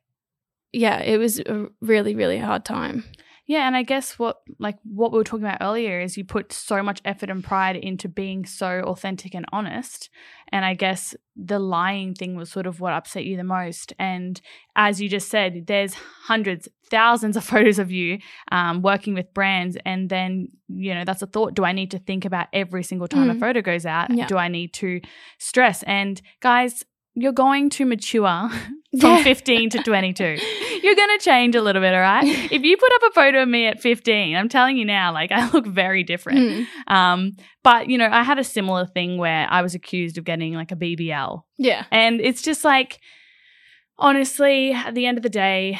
yeah, 0.74 0.98
it 0.98 1.18
was 1.18 1.38
a 1.38 1.68
really, 1.80 2.16
really 2.16 2.38
hard 2.38 2.64
time. 2.64 3.04
Yeah 3.46 3.66
and 3.66 3.76
i 3.76 3.82
guess 3.82 4.18
what 4.18 4.38
like 4.58 4.76
what 4.84 5.12
we 5.12 5.18
were 5.18 5.24
talking 5.24 5.44
about 5.44 5.58
earlier 5.60 6.00
is 6.00 6.16
you 6.16 6.24
put 6.24 6.52
so 6.52 6.82
much 6.82 7.00
effort 7.04 7.30
and 7.30 7.44
pride 7.44 7.76
into 7.76 8.08
being 8.08 8.44
so 8.46 8.80
authentic 8.86 9.34
and 9.34 9.44
honest 9.52 10.08
and 10.48 10.64
i 10.64 10.72
guess 10.74 11.14
the 11.36 11.58
lying 11.58 12.14
thing 12.14 12.36
was 12.36 12.50
sort 12.50 12.66
of 12.66 12.80
what 12.80 12.92
upset 12.92 13.24
you 13.24 13.36
the 13.36 13.44
most 13.44 13.92
and 13.98 14.40
as 14.76 15.00
you 15.00 15.08
just 15.08 15.28
said 15.28 15.66
there's 15.66 15.94
hundreds 15.94 16.68
thousands 16.90 17.36
of 17.36 17.44
photos 17.52 17.78
of 17.78 17.90
you 17.90 18.18
um, 18.52 18.82
working 18.82 19.14
with 19.14 19.32
brands 19.34 19.76
and 19.84 20.08
then 20.10 20.48
you 20.68 20.94
know 20.94 21.04
that's 21.04 21.22
a 21.22 21.26
thought 21.26 21.54
do 21.54 21.64
i 21.64 21.72
need 21.72 21.90
to 21.90 21.98
think 21.98 22.24
about 22.24 22.46
every 22.52 22.82
single 22.82 23.08
time 23.08 23.28
a 23.30 23.34
Mm. 23.34 23.40
photo 23.40 23.60
goes 23.62 23.84
out 23.86 24.10
Yeah. 24.14 24.26
do 24.26 24.36
i 24.36 24.48
need 24.48 24.72
to 24.74 25.00
stress 25.38 25.82
and 25.84 26.20
guys 26.40 26.84
you're 27.14 27.32
going 27.32 27.70
to 27.70 27.84
mature 27.84 28.50
from 29.00 29.18
Yeah. 29.18 29.22
15 29.22 29.70
to 29.70 29.82
22 29.82 30.24
you're 30.82 30.94
going 30.96 31.18
to 31.18 31.24
change 31.24 31.54
a 31.54 31.62
little 31.62 31.80
bit, 31.80 31.94
all 31.94 32.00
right? 32.00 32.24
if 32.52 32.62
you 32.62 32.76
put 32.76 32.92
up 32.96 33.02
a 33.10 33.14
photo 33.14 33.42
of 33.42 33.48
me 33.48 33.66
at 33.66 33.80
15, 33.80 34.36
I'm 34.36 34.48
telling 34.50 34.76
you 34.76 34.84
now, 34.84 35.12
like 35.12 35.32
I 35.32 35.48
look 35.50 35.66
very 35.66 36.02
different. 36.04 36.38
Mm. 36.88 36.92
Um, 36.92 37.32
but 37.62 37.88
you 37.88 37.96
know, 37.96 38.08
I 38.10 38.22
had 38.22 38.38
a 38.38 38.44
similar 38.44 38.84
thing 38.86 39.16
where 39.16 39.46
I 39.50 39.62
was 39.62 39.74
accused 39.74 40.18
of 40.18 40.24
getting 40.24 40.52
like 40.54 40.72
a 40.72 40.76
BBL, 40.76 41.42
Yeah. 41.58 41.86
and 41.90 42.20
it's 42.20 42.42
just 42.42 42.64
like, 42.64 43.00
honestly, 43.98 44.72
at 44.72 44.94
the 44.94 45.06
end 45.06 45.16
of 45.18 45.22
the 45.22 45.28
day, 45.30 45.78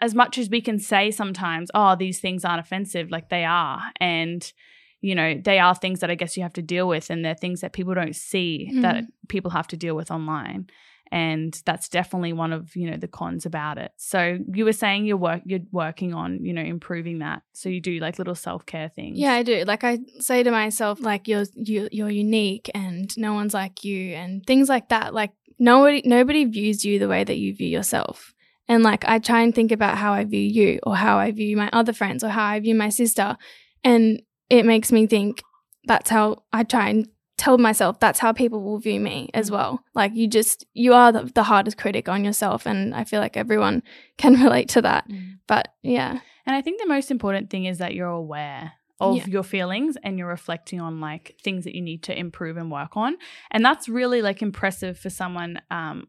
as 0.00 0.14
much 0.14 0.38
as 0.38 0.50
we 0.50 0.60
can 0.60 0.78
say 0.78 1.10
sometimes, 1.10 1.70
oh, 1.74 1.96
these 1.96 2.20
things 2.20 2.44
aren't 2.44 2.60
offensive, 2.60 3.10
like 3.10 3.28
they 3.28 3.44
are, 3.44 3.80
and 4.00 4.52
you 5.00 5.14
know, 5.14 5.40
they 5.44 5.58
are 5.58 5.74
things 5.74 6.00
that 6.00 6.10
I 6.10 6.14
guess 6.14 6.36
you 6.36 6.42
have 6.42 6.54
to 6.54 6.62
deal 6.62 6.88
with, 6.88 7.10
and 7.10 7.24
they're 7.24 7.34
things 7.34 7.60
that 7.60 7.72
people 7.72 7.94
don't 7.94 8.16
see 8.16 8.70
that 8.80 8.96
Mm. 9.04 9.06
people 9.28 9.50
have 9.52 9.66
to 9.68 9.76
deal 9.76 9.94
with 9.94 10.10
online. 10.10 10.66
And 11.12 11.56
that's 11.64 11.88
definitely 11.88 12.32
one 12.32 12.52
of 12.52 12.74
you 12.74 12.90
know 12.90 12.96
the 12.96 13.06
cons 13.06 13.46
about 13.46 13.78
it. 13.78 13.92
So 13.96 14.38
you 14.52 14.64
were 14.64 14.72
saying 14.72 15.04
you're 15.06 15.16
work 15.16 15.42
you're 15.44 15.60
working 15.70 16.14
on 16.14 16.44
you 16.44 16.52
know 16.52 16.62
improving 16.62 17.20
that. 17.20 17.42
So 17.52 17.68
you 17.68 17.80
do 17.80 18.00
like 18.00 18.18
little 18.18 18.34
self 18.34 18.66
care 18.66 18.88
things. 18.88 19.16
Yeah, 19.16 19.34
I 19.34 19.44
do. 19.44 19.62
Like 19.64 19.84
I 19.84 20.00
say 20.18 20.42
to 20.42 20.50
myself, 20.50 20.98
like 21.00 21.28
you're 21.28 21.44
you 21.54 21.88
you're 21.92 22.10
unique 22.10 22.68
and 22.74 23.16
no 23.16 23.34
one's 23.34 23.54
like 23.54 23.84
you 23.84 24.14
and 24.14 24.44
things 24.44 24.68
like 24.68 24.88
that. 24.88 25.14
Like 25.14 25.30
nobody 25.60 26.02
nobody 26.04 26.44
views 26.44 26.84
you 26.84 26.98
the 26.98 27.08
way 27.08 27.22
that 27.22 27.38
you 27.38 27.54
view 27.54 27.68
yourself. 27.68 28.34
And 28.66 28.82
like 28.82 29.04
I 29.06 29.20
try 29.20 29.42
and 29.42 29.54
think 29.54 29.70
about 29.70 29.98
how 29.98 30.12
I 30.12 30.24
view 30.24 30.40
you 30.40 30.80
or 30.82 30.96
how 30.96 31.18
I 31.18 31.30
view 31.30 31.56
my 31.56 31.70
other 31.72 31.92
friends 31.92 32.24
or 32.24 32.30
how 32.30 32.46
I 32.46 32.58
view 32.58 32.74
my 32.74 32.88
sister. 32.88 33.36
And 33.84 34.22
it 34.50 34.64
makes 34.64 34.92
me 34.92 35.06
think 35.06 35.42
that's 35.84 36.10
how 36.10 36.42
I 36.52 36.62
try 36.64 36.88
and 36.88 37.08
tell 37.36 37.58
myself 37.58 38.00
that's 38.00 38.18
how 38.18 38.32
people 38.32 38.62
will 38.62 38.78
view 38.78 38.98
me 38.98 39.28
as 39.34 39.50
well. 39.50 39.80
Like 39.94 40.14
you 40.14 40.26
just 40.26 40.64
you 40.72 40.94
are 40.94 41.12
the, 41.12 41.24
the 41.34 41.42
hardest 41.44 41.76
critic 41.76 42.08
on 42.08 42.24
yourself 42.24 42.66
and 42.66 42.94
I 42.94 43.04
feel 43.04 43.20
like 43.20 43.36
everyone 43.36 43.82
can 44.18 44.34
relate 44.42 44.68
to 44.70 44.82
that. 44.82 45.08
Mm. 45.08 45.38
But 45.46 45.68
yeah. 45.82 46.20
And 46.46 46.56
I 46.56 46.62
think 46.62 46.80
the 46.80 46.88
most 46.88 47.10
important 47.10 47.50
thing 47.50 47.64
is 47.66 47.78
that 47.78 47.94
you're 47.94 48.06
aware 48.08 48.72
of 49.00 49.16
Yeah. 49.16 49.26
your 49.26 49.42
feelings 49.42 49.96
and 50.02 50.18
you're 50.18 50.28
reflecting 50.28 50.80
on 50.80 51.00
like 51.00 51.36
things 51.42 51.64
that 51.64 51.74
you 51.74 51.82
need 51.82 52.02
to 52.04 52.18
improve 52.18 52.56
and 52.56 52.70
work 52.70 52.96
on. 52.96 53.16
And 53.50 53.62
that's 53.64 53.88
really 53.88 54.22
like 54.22 54.40
impressive 54.42 54.98
for 54.98 55.10
someone 55.10 55.60
um 55.70 56.08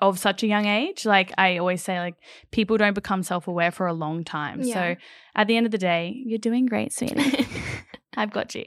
of 0.00 0.18
such 0.18 0.42
a 0.42 0.46
young 0.46 0.66
age. 0.66 1.04
Like 1.06 1.32
I 1.38 1.58
always 1.58 1.82
say 1.82 1.98
like 1.98 2.14
people 2.50 2.76
don't 2.76 2.94
become 2.94 3.22
self-aware 3.22 3.70
for 3.70 3.86
a 3.86 3.92
long 3.92 4.24
time. 4.24 4.62
Yeah. 4.62 4.74
So 4.74 4.96
at 5.34 5.46
the 5.46 5.56
end 5.56 5.66
of 5.66 5.72
the 5.72 5.78
day, 5.78 6.14
you're 6.24 6.38
doing 6.38 6.66
great, 6.66 6.92
sweetie. 6.92 7.46
I've 8.16 8.30
got 8.30 8.54
you. 8.54 8.64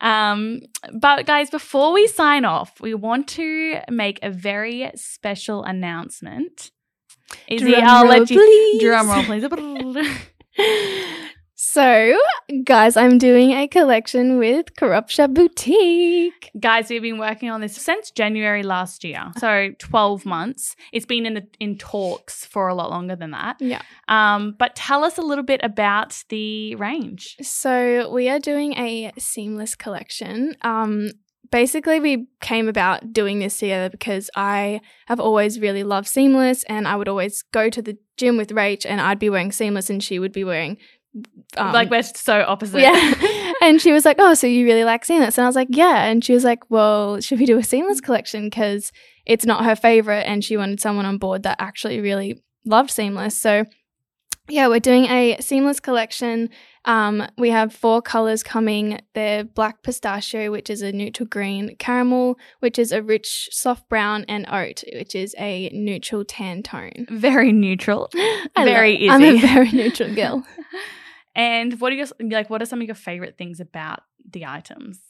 Um, 0.00 0.60
but 0.92 1.26
guys, 1.26 1.50
before 1.50 1.92
we 1.92 2.06
sign 2.06 2.44
off, 2.44 2.80
we 2.80 2.94
want 2.94 3.28
to 3.28 3.80
make 3.90 4.18
a 4.22 4.30
very 4.30 4.90
special 4.94 5.64
announcement. 5.64 6.70
Izzy, 7.48 7.72
Drum 7.72 7.84
I'll 7.84 8.02
roll, 8.04 8.18
let 8.18 8.30
you 8.30 8.38
please. 8.38 8.82
drum 8.82 9.08
roll, 9.08 9.24
please. 9.24 10.18
so, 11.62 12.16
guys, 12.64 12.96
I'm 12.96 13.18
doing 13.18 13.50
a 13.50 13.68
collection 13.68 14.38
with 14.38 14.74
Crop 14.78 15.10
Shop 15.10 15.30
Boutique. 15.34 16.50
Guys, 16.58 16.88
we've 16.88 17.02
been 17.02 17.18
working 17.18 17.50
on 17.50 17.60
this 17.60 17.76
since 17.76 18.10
January 18.10 18.62
last 18.62 19.04
year, 19.04 19.30
so 19.36 19.68
twelve 19.78 20.24
months. 20.24 20.74
It's 20.90 21.04
been 21.04 21.26
in 21.26 21.34
the 21.34 21.46
in 21.60 21.76
talks 21.76 22.46
for 22.46 22.68
a 22.68 22.74
lot 22.74 22.88
longer 22.88 23.14
than 23.14 23.32
that. 23.32 23.56
Yeah. 23.60 23.82
Um, 24.08 24.56
but 24.58 24.74
tell 24.74 25.04
us 25.04 25.18
a 25.18 25.22
little 25.22 25.44
bit 25.44 25.60
about 25.62 26.24
the 26.30 26.76
range. 26.76 27.36
So, 27.42 28.10
we 28.10 28.30
are 28.30 28.38
doing 28.38 28.72
a 28.78 29.12
seamless 29.18 29.74
collection. 29.74 30.56
Um, 30.62 31.10
basically, 31.50 32.00
we 32.00 32.26
came 32.40 32.70
about 32.70 33.12
doing 33.12 33.38
this 33.38 33.58
together 33.58 33.90
because 33.90 34.30
I 34.34 34.80
have 35.08 35.20
always 35.20 35.60
really 35.60 35.84
loved 35.84 36.08
seamless, 36.08 36.62
and 36.70 36.88
I 36.88 36.96
would 36.96 37.08
always 37.08 37.42
go 37.42 37.68
to 37.68 37.82
the 37.82 37.98
gym 38.16 38.38
with 38.38 38.48
Rach, 38.48 38.86
and 38.88 38.98
I'd 38.98 39.18
be 39.18 39.28
wearing 39.28 39.52
seamless, 39.52 39.90
and 39.90 40.02
she 40.02 40.18
would 40.18 40.32
be 40.32 40.42
wearing. 40.42 40.78
Um, 41.56 41.72
like 41.72 41.90
we're 41.90 42.02
so 42.02 42.42
opposite. 42.46 42.80
Yeah. 42.80 43.52
and 43.62 43.80
she 43.80 43.92
was 43.92 44.04
like, 44.04 44.16
Oh, 44.18 44.34
so 44.34 44.46
you 44.46 44.64
really 44.64 44.84
like 44.84 45.04
seamless? 45.04 45.38
And 45.38 45.44
I 45.44 45.48
was 45.48 45.56
like, 45.56 45.68
Yeah. 45.70 46.04
And 46.04 46.24
she 46.24 46.32
was 46.32 46.44
like, 46.44 46.70
Well, 46.70 47.20
should 47.20 47.40
we 47.40 47.46
do 47.46 47.58
a 47.58 47.64
seamless 47.64 48.00
collection? 48.00 48.46
Because 48.46 48.92
it's 49.26 49.44
not 49.44 49.64
her 49.64 49.76
favorite. 49.76 50.22
And 50.26 50.44
she 50.44 50.56
wanted 50.56 50.80
someone 50.80 51.06
on 51.06 51.18
board 51.18 51.42
that 51.42 51.56
actually 51.60 52.00
really 52.00 52.42
loved 52.64 52.90
seamless. 52.90 53.36
So, 53.36 53.64
yeah, 54.50 54.68
we're 54.68 54.80
doing 54.80 55.04
a 55.04 55.36
seamless 55.40 55.80
collection. 55.80 56.50
Um, 56.84 57.26
we 57.36 57.50
have 57.50 57.72
four 57.74 58.00
colors 58.02 58.42
coming. 58.42 59.00
They're 59.14 59.44
black 59.44 59.82
pistachio, 59.82 60.50
which 60.50 60.70
is 60.70 60.82
a 60.82 60.92
neutral 60.92 61.26
green, 61.26 61.76
caramel, 61.76 62.38
which 62.60 62.78
is 62.78 62.92
a 62.92 63.02
rich 63.02 63.48
soft 63.52 63.88
brown, 63.88 64.24
and 64.28 64.46
oat, 64.50 64.82
which 64.94 65.14
is 65.14 65.34
a 65.38 65.70
neutral 65.72 66.24
tan 66.24 66.62
tone. 66.62 67.06
very 67.10 67.52
neutral. 67.52 68.10
Very 68.56 68.98
love- 69.08 69.22
I'm 69.22 69.36
a 69.36 69.40
very 69.40 69.70
neutral 69.72 70.14
girl. 70.14 70.44
And 71.34 71.80
what 71.80 71.92
are 71.92 71.96
your 71.96 72.06
like? 72.20 72.50
What 72.50 72.60
are 72.60 72.66
some 72.66 72.80
of 72.80 72.86
your 72.86 72.94
favorite 72.94 73.38
things 73.38 73.60
about 73.60 74.00
the 74.28 74.46
items? 74.46 75.00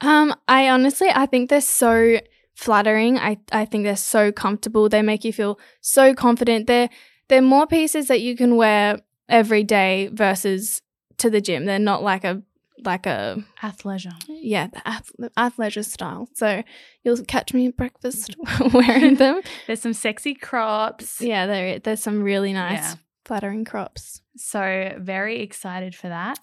Um, 0.00 0.34
I 0.48 0.70
honestly, 0.70 1.08
I 1.14 1.26
think 1.26 1.50
they're 1.50 1.60
so 1.60 2.20
flattering. 2.54 3.18
I, 3.18 3.38
I 3.52 3.64
think 3.64 3.84
they're 3.84 3.96
so 3.96 4.32
comfortable. 4.32 4.88
They 4.88 5.02
make 5.02 5.24
you 5.24 5.32
feel 5.32 5.58
so 5.80 6.14
confident. 6.14 6.66
They're 6.66 6.88
they're 7.30 7.40
more 7.40 7.66
pieces 7.66 8.08
that 8.08 8.20
you 8.20 8.36
can 8.36 8.56
wear 8.56 9.00
every 9.28 9.64
day 9.64 10.10
versus 10.12 10.82
to 11.18 11.30
the 11.30 11.40
gym. 11.40 11.64
They're 11.64 11.78
not 11.78 12.02
like 12.02 12.24
a 12.24 12.42
like 12.82 13.04
a 13.06 13.42
Athleisure. 13.62 14.14
yeah 14.28 14.66
the 14.68 14.86
ath- 14.88 15.12
athleisure 15.36 15.84
style. 15.84 16.28
So 16.34 16.62
you'll 17.04 17.22
catch 17.24 17.52
me 17.54 17.66
at 17.68 17.76
breakfast 17.76 18.34
wearing 18.74 19.16
them. 19.16 19.40
There's 19.66 19.80
some 19.82 19.92
sexy 19.92 20.34
crops. 20.34 21.20
Yeah, 21.20 21.46
there 21.46 21.78
there's 21.78 22.00
some 22.02 22.22
really 22.22 22.52
nice 22.52 22.78
Yeah. 22.78 22.94
flattering 23.26 23.64
crops. 23.64 24.22
So 24.36 24.94
very 24.98 25.40
excited 25.40 25.94
for 25.94 26.08
that. 26.08 26.38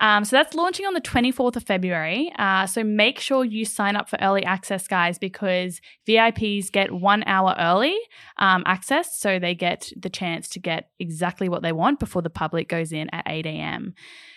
Um, 0.00 0.24
so 0.24 0.36
that's 0.36 0.54
launching 0.54 0.86
on 0.86 0.94
the 0.94 1.00
24th 1.00 1.56
of 1.56 1.62
February. 1.62 2.32
Uh, 2.38 2.66
so 2.66 2.82
make 2.82 3.18
sure 3.18 3.44
you 3.44 3.64
sign 3.64 3.96
up 3.96 4.08
for 4.08 4.18
early 4.20 4.44
access, 4.44 4.88
guys, 4.88 5.18
because 5.18 5.80
VIPs 6.06 6.72
get 6.72 6.90
one 6.92 7.22
hour 7.26 7.54
early 7.58 7.96
um, 8.38 8.62
access. 8.66 9.18
So 9.18 9.38
they 9.38 9.54
get 9.54 9.92
the 9.96 10.10
chance 10.10 10.48
to 10.50 10.58
get 10.58 10.90
exactly 10.98 11.48
what 11.48 11.62
they 11.62 11.72
want 11.72 12.00
before 12.00 12.22
the 12.22 12.30
public 12.30 12.68
goes 12.68 12.92
in 12.92 13.10
at 13.10 13.24
8 13.26 13.46
a.m. 13.46 13.94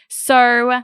So, 0.10 0.82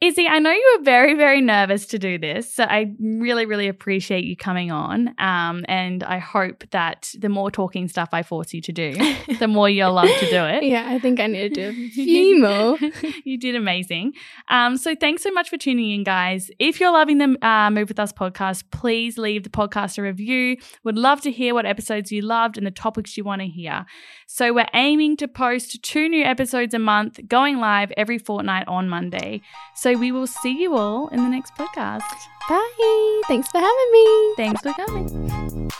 Izzy, 0.00 0.28
I 0.28 0.38
know 0.38 0.52
you 0.52 0.76
were 0.78 0.84
very, 0.84 1.14
very 1.14 1.40
nervous 1.40 1.84
to 1.86 1.98
do 1.98 2.18
this. 2.18 2.54
So 2.54 2.62
I 2.62 2.94
really, 3.00 3.46
really 3.46 3.66
appreciate 3.66 4.22
you 4.24 4.36
coming 4.36 4.70
on. 4.70 5.12
Um, 5.18 5.64
and 5.68 6.04
I 6.04 6.18
hope 6.18 6.62
that 6.70 7.12
the 7.18 7.28
more 7.28 7.50
talking 7.50 7.88
stuff 7.88 8.10
I 8.12 8.22
force 8.22 8.54
you 8.54 8.60
to 8.60 8.70
do, 8.70 8.92
the 9.40 9.48
more 9.48 9.68
you'll 9.68 9.92
love 9.92 10.08
to 10.20 10.30
do 10.30 10.44
it. 10.44 10.62
Yeah, 10.62 10.84
I 10.86 11.00
think 11.00 11.18
I 11.18 11.26
need 11.26 11.52
to 11.52 11.72
do 11.72 11.86
a 11.86 11.88
few 11.90 12.40
more. 12.40 12.78
you 13.24 13.38
did 13.38 13.56
amazing. 13.56 14.12
Um, 14.46 14.76
so 14.76 14.94
thanks 14.94 15.24
so 15.24 15.32
much 15.32 15.50
for 15.50 15.56
tuning 15.56 15.90
in, 15.90 16.04
guys. 16.04 16.48
If 16.60 16.78
you're 16.78 16.92
loving 16.92 17.18
the 17.18 17.36
uh, 17.44 17.68
Move 17.72 17.88
With 17.88 17.98
Us 17.98 18.12
podcast, 18.12 18.70
please 18.70 19.18
leave 19.18 19.42
the 19.42 19.50
podcast 19.50 19.98
a 19.98 20.02
review. 20.02 20.58
Would 20.84 20.96
love 20.96 21.22
to 21.22 21.32
hear 21.32 21.54
what 21.54 21.66
episodes 21.66 22.12
you 22.12 22.22
loved 22.22 22.56
and 22.56 22.64
the 22.64 22.70
topics 22.70 23.16
you 23.16 23.24
want 23.24 23.42
to 23.42 23.48
hear. 23.48 23.84
So 24.28 24.52
we're 24.52 24.68
aiming 24.74 25.16
to 25.16 25.26
post 25.26 25.82
two 25.82 26.08
new 26.08 26.22
episodes 26.22 26.72
a 26.72 26.78
month, 26.78 27.18
going 27.26 27.58
live 27.58 27.90
every 27.96 28.18
fortnight 28.18 28.68
on 28.68 28.88
Monday. 28.88 29.40
So 29.88 29.96
we 29.96 30.12
will 30.12 30.26
see 30.26 30.52
you 30.52 30.76
all 30.76 31.08
in 31.08 31.22
the 31.22 31.30
next 31.30 31.54
podcast. 31.54 32.02
Bye. 32.46 33.22
Thanks 33.26 33.48
for 33.48 33.56
having 33.56 33.90
me. 33.90 34.34
Thanks 34.36 34.60
for 34.60 34.74
coming. 34.74 35.70